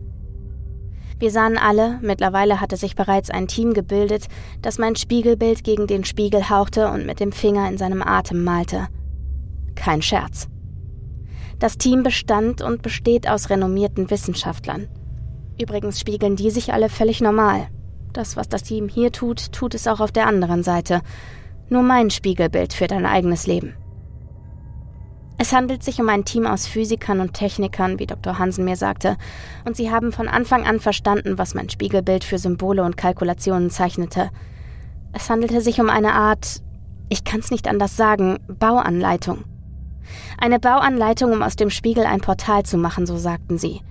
Wir 1.20 1.32
sahen 1.32 1.58
alle, 1.58 2.00
mittlerweile 2.02 2.62
hatte 2.62 2.78
sich 2.78 2.96
bereits 2.96 3.30
ein 3.30 3.48
Team 3.50 3.74
gebildet, 3.74 4.28
das 4.62 4.78
mein 4.78 4.96
Spiegelbild 4.96 5.66
gegen 5.66 5.86
den 5.86 6.06
Spiegel 6.06 6.50
hauchte 6.50 6.90
und 6.90 7.06
mit 7.06 7.20
dem 7.20 7.34
Finger 7.34 7.68
in 7.68 7.78
seinem 7.78 8.02
Atem 8.02 8.44
malte. 8.46 8.88
Kein 9.76 10.02
Scherz. 10.02 10.48
Das 11.60 11.78
Team 11.78 12.04
bestand 12.04 12.62
und 12.62 12.82
besteht 12.82 13.30
aus 13.30 13.50
renommierten 13.50 14.10
Wissenschaftlern. 14.10 14.88
Übrigens 15.62 16.00
spiegeln 16.00 16.38
die 16.38 16.52
sich 16.52 16.72
alle 16.72 16.88
völlig 16.88 17.20
normal. 17.20 17.68
Das, 18.14 18.38
was 18.38 18.48
das 18.48 18.64
Team 18.64 18.88
hier 18.88 19.12
tut, 19.12 19.52
tut 19.52 19.76
es 19.76 19.88
auch 19.88 20.00
auf 20.00 20.14
der 20.14 20.26
anderen 20.26 20.64
Seite. 20.64 21.02
Nur 21.70 21.84
mein 21.84 22.10
Spiegelbild 22.10 22.74
führt 22.74 22.92
ein 22.92 23.06
eigenes 23.06 23.46
Leben. 23.46 23.76
Es 25.42 25.54
handelt 25.54 25.84
sich 25.84 26.02
um 26.02 26.10
ein 26.10 26.26
Team 26.26 26.46
aus 26.46 26.68
Physikern 26.68 27.22
und 27.22 27.34
Technikern, 27.34 27.98
wie 27.98 28.08
Dr. 28.08 28.40
Hansen 28.40 28.66
mir 28.66 28.76
sagte, 28.76 29.16
und 29.66 29.78
sie 29.78 29.90
haben 29.90 30.12
von 30.12 30.28
Anfang 30.28 30.66
an 30.66 30.82
verstanden, 30.82 31.38
was 31.38 31.54
mein 31.54 31.70
Spiegelbild 31.70 32.26
für 32.26 32.38
Symbole 32.38 32.84
und 32.84 32.98
Kalkulationen 32.98 33.70
zeichnete. 33.70 34.32
Es 35.14 35.30
handelte 35.30 35.62
sich 35.62 35.80
um 35.80 35.90
eine 35.90 36.14
Art, 36.14 36.62
ich 37.08 37.24
kann's 37.24 37.52
nicht 37.52 37.68
anders 37.70 37.96
sagen, 37.96 38.40
Bauanleitung. 38.48 39.46
Eine 40.40 40.60
Bauanleitung, 40.60 41.32
um 41.32 41.42
aus 41.42 41.56
dem 41.56 41.70
Spiegel 41.70 42.06
ein 42.06 42.20
Portal 42.20 42.64
zu 42.64 42.78
machen, 42.78 43.06
so 43.06 43.16
sagten 43.16 43.58
sie. 43.58 43.82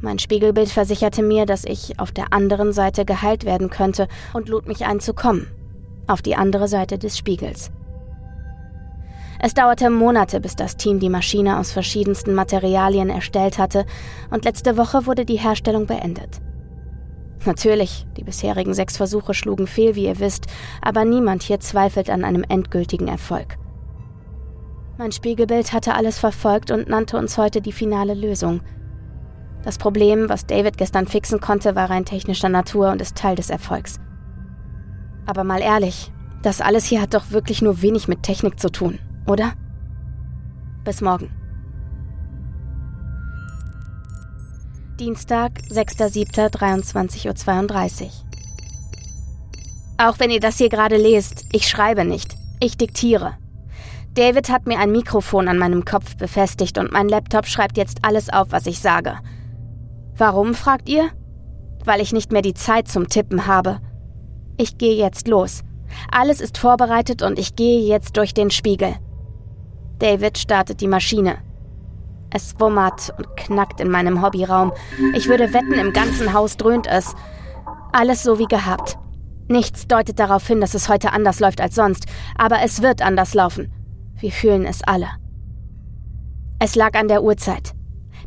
Mein 0.00 0.18
Spiegelbild 0.18 0.70
versicherte 0.70 1.22
mir, 1.22 1.44
dass 1.44 1.64
ich 1.64 1.98
auf 1.98 2.12
der 2.12 2.32
anderen 2.32 2.72
Seite 2.72 3.04
geheilt 3.04 3.44
werden 3.44 3.68
könnte 3.68 4.08
und 4.32 4.48
lud 4.48 4.66
mich 4.66 4.86
ein 4.86 5.00
zu 5.00 5.12
kommen 5.12 5.48
auf 6.08 6.22
die 6.22 6.36
andere 6.36 6.68
Seite 6.68 6.98
des 6.98 7.16
Spiegels. 7.16 7.70
Es 9.40 9.54
dauerte 9.54 9.88
Monate, 9.88 10.40
bis 10.40 10.56
das 10.56 10.76
Team 10.76 10.98
die 10.98 11.10
Maschine 11.10 11.58
aus 11.58 11.70
verschiedensten 11.70 12.34
Materialien 12.34 13.08
erstellt 13.08 13.58
hatte, 13.58 13.86
und 14.30 14.44
letzte 14.44 14.76
Woche 14.76 15.06
wurde 15.06 15.24
die 15.24 15.38
Herstellung 15.38 15.86
beendet. 15.86 16.40
Natürlich, 17.46 18.04
die 18.16 18.24
bisherigen 18.24 18.74
sechs 18.74 18.96
Versuche 18.96 19.34
schlugen 19.34 19.68
fehl, 19.68 19.94
wie 19.94 20.06
ihr 20.06 20.18
wisst, 20.18 20.46
aber 20.82 21.04
niemand 21.04 21.44
hier 21.44 21.60
zweifelt 21.60 22.10
an 22.10 22.24
einem 22.24 22.44
endgültigen 22.48 23.06
Erfolg. 23.06 23.58
Mein 24.98 25.12
Spiegelbild 25.12 25.72
hatte 25.72 25.94
alles 25.94 26.18
verfolgt 26.18 26.72
und 26.72 26.88
nannte 26.88 27.16
uns 27.16 27.38
heute 27.38 27.60
die 27.60 27.70
finale 27.70 28.14
Lösung. 28.14 28.60
Das 29.62 29.78
Problem, 29.78 30.28
was 30.28 30.46
David 30.46 30.76
gestern 30.76 31.06
fixen 31.06 31.40
konnte, 31.40 31.76
war 31.76 31.90
rein 31.90 32.04
technischer 32.04 32.48
Natur 32.48 32.90
und 32.90 33.00
ist 33.00 33.16
Teil 33.16 33.36
des 33.36 33.50
Erfolgs. 33.50 34.00
Aber 35.28 35.44
mal 35.44 35.60
ehrlich, 35.60 36.10
das 36.42 36.60
alles 36.62 36.86
hier 36.86 37.02
hat 37.02 37.12
doch 37.12 37.32
wirklich 37.32 37.60
nur 37.60 37.82
wenig 37.82 38.08
mit 38.08 38.22
Technik 38.22 38.58
zu 38.58 38.70
tun, 38.70 38.98
oder? 39.26 39.52
Bis 40.84 41.02
morgen. 41.02 41.30
Dienstag, 44.98 45.60
6.7.23.32 45.68 48.04
Uhr. 48.04 48.10
Auch 49.98 50.18
wenn 50.18 50.30
ihr 50.30 50.40
das 50.40 50.56
hier 50.56 50.70
gerade 50.70 50.96
lest, 50.96 51.44
ich 51.52 51.68
schreibe 51.68 52.06
nicht, 52.06 52.34
ich 52.58 52.78
diktiere. 52.78 53.34
David 54.14 54.48
hat 54.48 54.66
mir 54.66 54.78
ein 54.78 54.92
Mikrofon 54.92 55.48
an 55.48 55.58
meinem 55.58 55.84
Kopf 55.84 56.16
befestigt 56.16 56.78
und 56.78 56.90
mein 56.90 57.10
Laptop 57.10 57.44
schreibt 57.44 57.76
jetzt 57.76 57.98
alles 58.00 58.30
auf, 58.30 58.50
was 58.50 58.64
ich 58.64 58.80
sage. 58.80 59.18
Warum, 60.16 60.54
fragt 60.54 60.88
ihr? 60.88 61.10
Weil 61.84 62.00
ich 62.00 62.14
nicht 62.14 62.32
mehr 62.32 62.40
die 62.40 62.54
Zeit 62.54 62.88
zum 62.88 63.08
Tippen 63.08 63.46
habe. 63.46 63.82
Ich 64.58 64.76
gehe 64.76 64.96
jetzt 64.96 65.28
los. 65.28 65.62
Alles 66.10 66.40
ist 66.40 66.58
vorbereitet 66.58 67.22
und 67.22 67.38
ich 67.38 67.54
gehe 67.56 67.80
jetzt 67.80 68.16
durch 68.16 68.34
den 68.34 68.50
Spiegel. 68.50 68.96
David 70.00 70.36
startet 70.36 70.80
die 70.80 70.88
Maschine. 70.88 71.38
Es 72.30 72.58
wummert 72.58 73.14
und 73.16 73.36
knackt 73.36 73.80
in 73.80 73.90
meinem 73.90 74.20
Hobbyraum. 74.20 74.72
Ich 75.14 75.28
würde 75.28 75.54
wetten, 75.54 75.74
im 75.74 75.92
ganzen 75.92 76.32
Haus 76.32 76.56
dröhnt 76.56 76.86
es. 76.86 77.14
Alles 77.92 78.22
so 78.22 78.38
wie 78.38 78.46
gehabt. 78.46 78.98
Nichts 79.46 79.86
deutet 79.86 80.18
darauf 80.18 80.46
hin, 80.46 80.60
dass 80.60 80.74
es 80.74 80.88
heute 80.88 81.12
anders 81.12 81.40
läuft 81.40 81.60
als 81.60 81.74
sonst, 81.74 82.06
aber 82.36 82.60
es 82.62 82.82
wird 82.82 83.00
anders 83.00 83.32
laufen. 83.34 83.72
Wir 84.18 84.32
fühlen 84.32 84.66
es 84.66 84.82
alle. 84.82 85.08
Es 86.58 86.74
lag 86.74 86.98
an 86.98 87.08
der 87.08 87.22
Uhrzeit. 87.22 87.72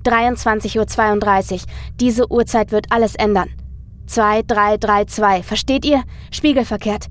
23.32 0.06 1.54
Uhr. 1.54 1.60
Diese 2.00 2.32
Uhrzeit 2.32 2.72
wird 2.72 2.88
alles 2.92 3.16
ändern. 3.16 3.50
2332. 4.12 5.46
Versteht 5.46 5.86
ihr? 5.86 6.04
Spiegelverkehrt. 6.32 7.08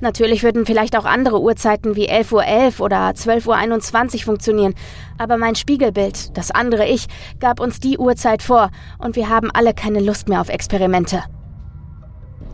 Natürlich 0.00 0.42
würden 0.42 0.66
vielleicht 0.66 0.96
auch 0.96 1.04
andere 1.04 1.40
Uhrzeiten 1.40 1.94
wie 1.94 2.10
11.11 2.10 2.32
Uhr 2.32 2.42
.11 2.42 2.80
oder 2.80 2.96
12.21 3.10 4.14
Uhr 4.14 4.20
funktionieren, 4.22 4.74
aber 5.16 5.36
mein 5.36 5.54
Spiegelbild, 5.54 6.36
das 6.36 6.50
andere 6.50 6.88
Ich, 6.88 7.06
gab 7.38 7.60
uns 7.60 7.78
die 7.78 7.98
Uhrzeit 7.98 8.42
vor 8.42 8.70
und 8.98 9.14
wir 9.14 9.28
haben 9.28 9.52
alle 9.52 9.74
keine 9.74 10.00
Lust 10.00 10.28
mehr 10.28 10.40
auf 10.40 10.48
Experimente. 10.48 11.22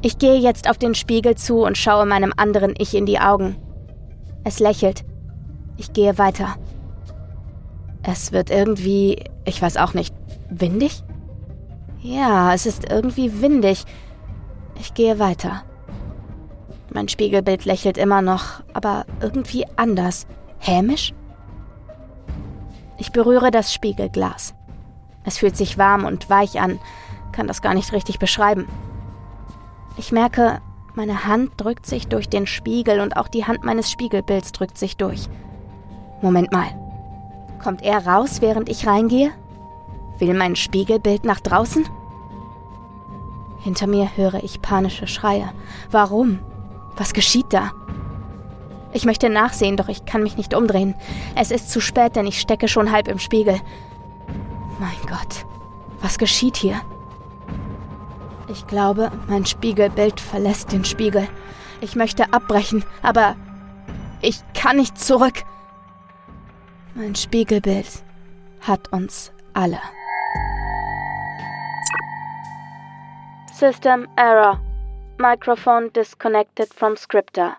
Ich 0.03 0.19
gehe 0.19 0.37
jetzt 0.37 0.69
auf 0.69 0.77
den 0.77 0.95
Spiegel 0.95 1.37
zu 1.37 1.65
und 1.65 1.79
schaue 1.79 2.05
meinem 2.05 2.35
anderen 2.37 2.75
Ich 2.77 2.95
in 2.95 3.07
die 3.07 3.19
Augen. 3.19 3.57
Es 4.45 4.61
lächelt. 4.61 5.07
Ich 5.79 5.95
gehe 5.95 6.19
weiter. 6.19 6.57
Es 8.03 8.31
wird 8.31 8.51
irgendwie, 8.51 9.25
ich 9.47 9.63
weiß 9.63 9.79
auch 9.79 9.95
nicht, 9.95 10.15
windig? 10.51 11.03
Ja, 12.01 12.55
es 12.55 12.67
ist 12.67 12.91
irgendwie 12.91 13.41
windig. 13.43 13.85
Ich 14.79 14.95
gehe 14.95 15.19
weiter. 15.19 15.65
Mein 16.93 17.09
Spiegelbild 17.09 17.65
lächelt 17.65 17.99
immer 17.99 18.23
noch, 18.23 18.63
aber 18.73 19.05
irgendwie 19.21 19.67
anders. 19.77 20.27
Hämisch? 20.59 21.13
Ich 22.99 23.13
berühre 23.13 23.51
das 23.51 23.73
Spiegelglas. 23.75 24.55
Es 25.25 25.39
fühlt 25.39 25.57
sich 25.57 25.77
warm 25.77 26.05
und 26.05 26.31
weich 26.31 26.61
an, 26.61 26.79
kann 27.33 27.47
das 27.47 27.63
gar 27.63 27.75
nicht 27.75 27.93
richtig 27.93 28.19
beschreiben. 28.19 28.67
Ich 29.97 30.13
merke, 30.13 30.61
meine 30.95 31.27
Hand 31.27 31.53
drückt 31.59 31.87
sich 31.87 32.09
durch 32.09 32.29
den 32.29 32.47
Spiegel 32.47 33.01
und 33.01 33.17
auch 33.17 33.29
die 33.29 33.45
Hand 33.45 33.65
meines 33.65 33.91
Spiegelbilds 33.91 34.53
drückt 34.53 34.79
sich 34.79 34.97
durch. 34.97 35.29
Moment 36.23 36.53
mal. 36.53 36.69
Kommt 37.63 37.83
er 37.83 38.07
raus, 38.07 38.41
während 38.41 38.69
ich 38.69 38.87
reingehe? 38.87 39.31
Will 40.19 40.35
mein 40.35 40.57
Spiegelbild 40.57 41.25
nach 41.25 41.41
draußen? 41.41 41.89
Hinter 43.61 43.87
mir 43.87 44.17
höre 44.17 44.43
ich 44.43 44.63
panische 44.63 45.07
Schreie. 45.07 45.53
Warum? 45.91 46.39
Was 46.97 47.13
geschieht 47.13 47.53
da? 47.53 47.73
Ich 48.93 49.05
möchte 49.05 49.29
nachsehen, 49.29 49.77
doch 49.77 49.89
ich 49.89 50.05
kann 50.07 50.23
mich 50.23 50.37
nicht 50.37 50.55
umdrehen. 50.55 50.95
Es 51.37 51.51
ist 51.51 51.71
zu 51.71 51.81
spät, 51.81 52.17
denn 52.17 52.27
ich 52.27 52.41
stecke 52.41 52.69
schon 52.69 52.91
halb 52.91 53.09
im 53.09 53.19
Spiegel. 53.19 53.61
Mein 54.81 54.97
Gott, 55.07 55.45
was 56.01 56.19
geschieht 56.19 56.57
hier? 56.57 56.81
Ich 58.49 58.67
glaube, 58.67 59.13
mein 59.29 59.45
Spiegelbild 59.45 60.21
verlässt 60.21 60.73
den 60.73 60.85
Spiegel. 60.85 61.29
Ich 61.81 61.97
möchte 61.97 62.33
abbrechen, 62.33 62.85
aber 63.03 63.37
ich 64.21 64.41
kann 64.55 64.77
nicht 64.77 64.99
zurück. 64.99 65.45
Mein 66.95 67.15
Spiegelbild 67.15 68.03
hat 68.63 68.91
uns 68.93 69.33
alle. 69.53 69.79
System 73.59 74.07
Error. 74.17 74.57
Microphone 75.19 75.91
disconnected 75.93 76.73
from 76.73 76.97
scripter. 76.97 77.57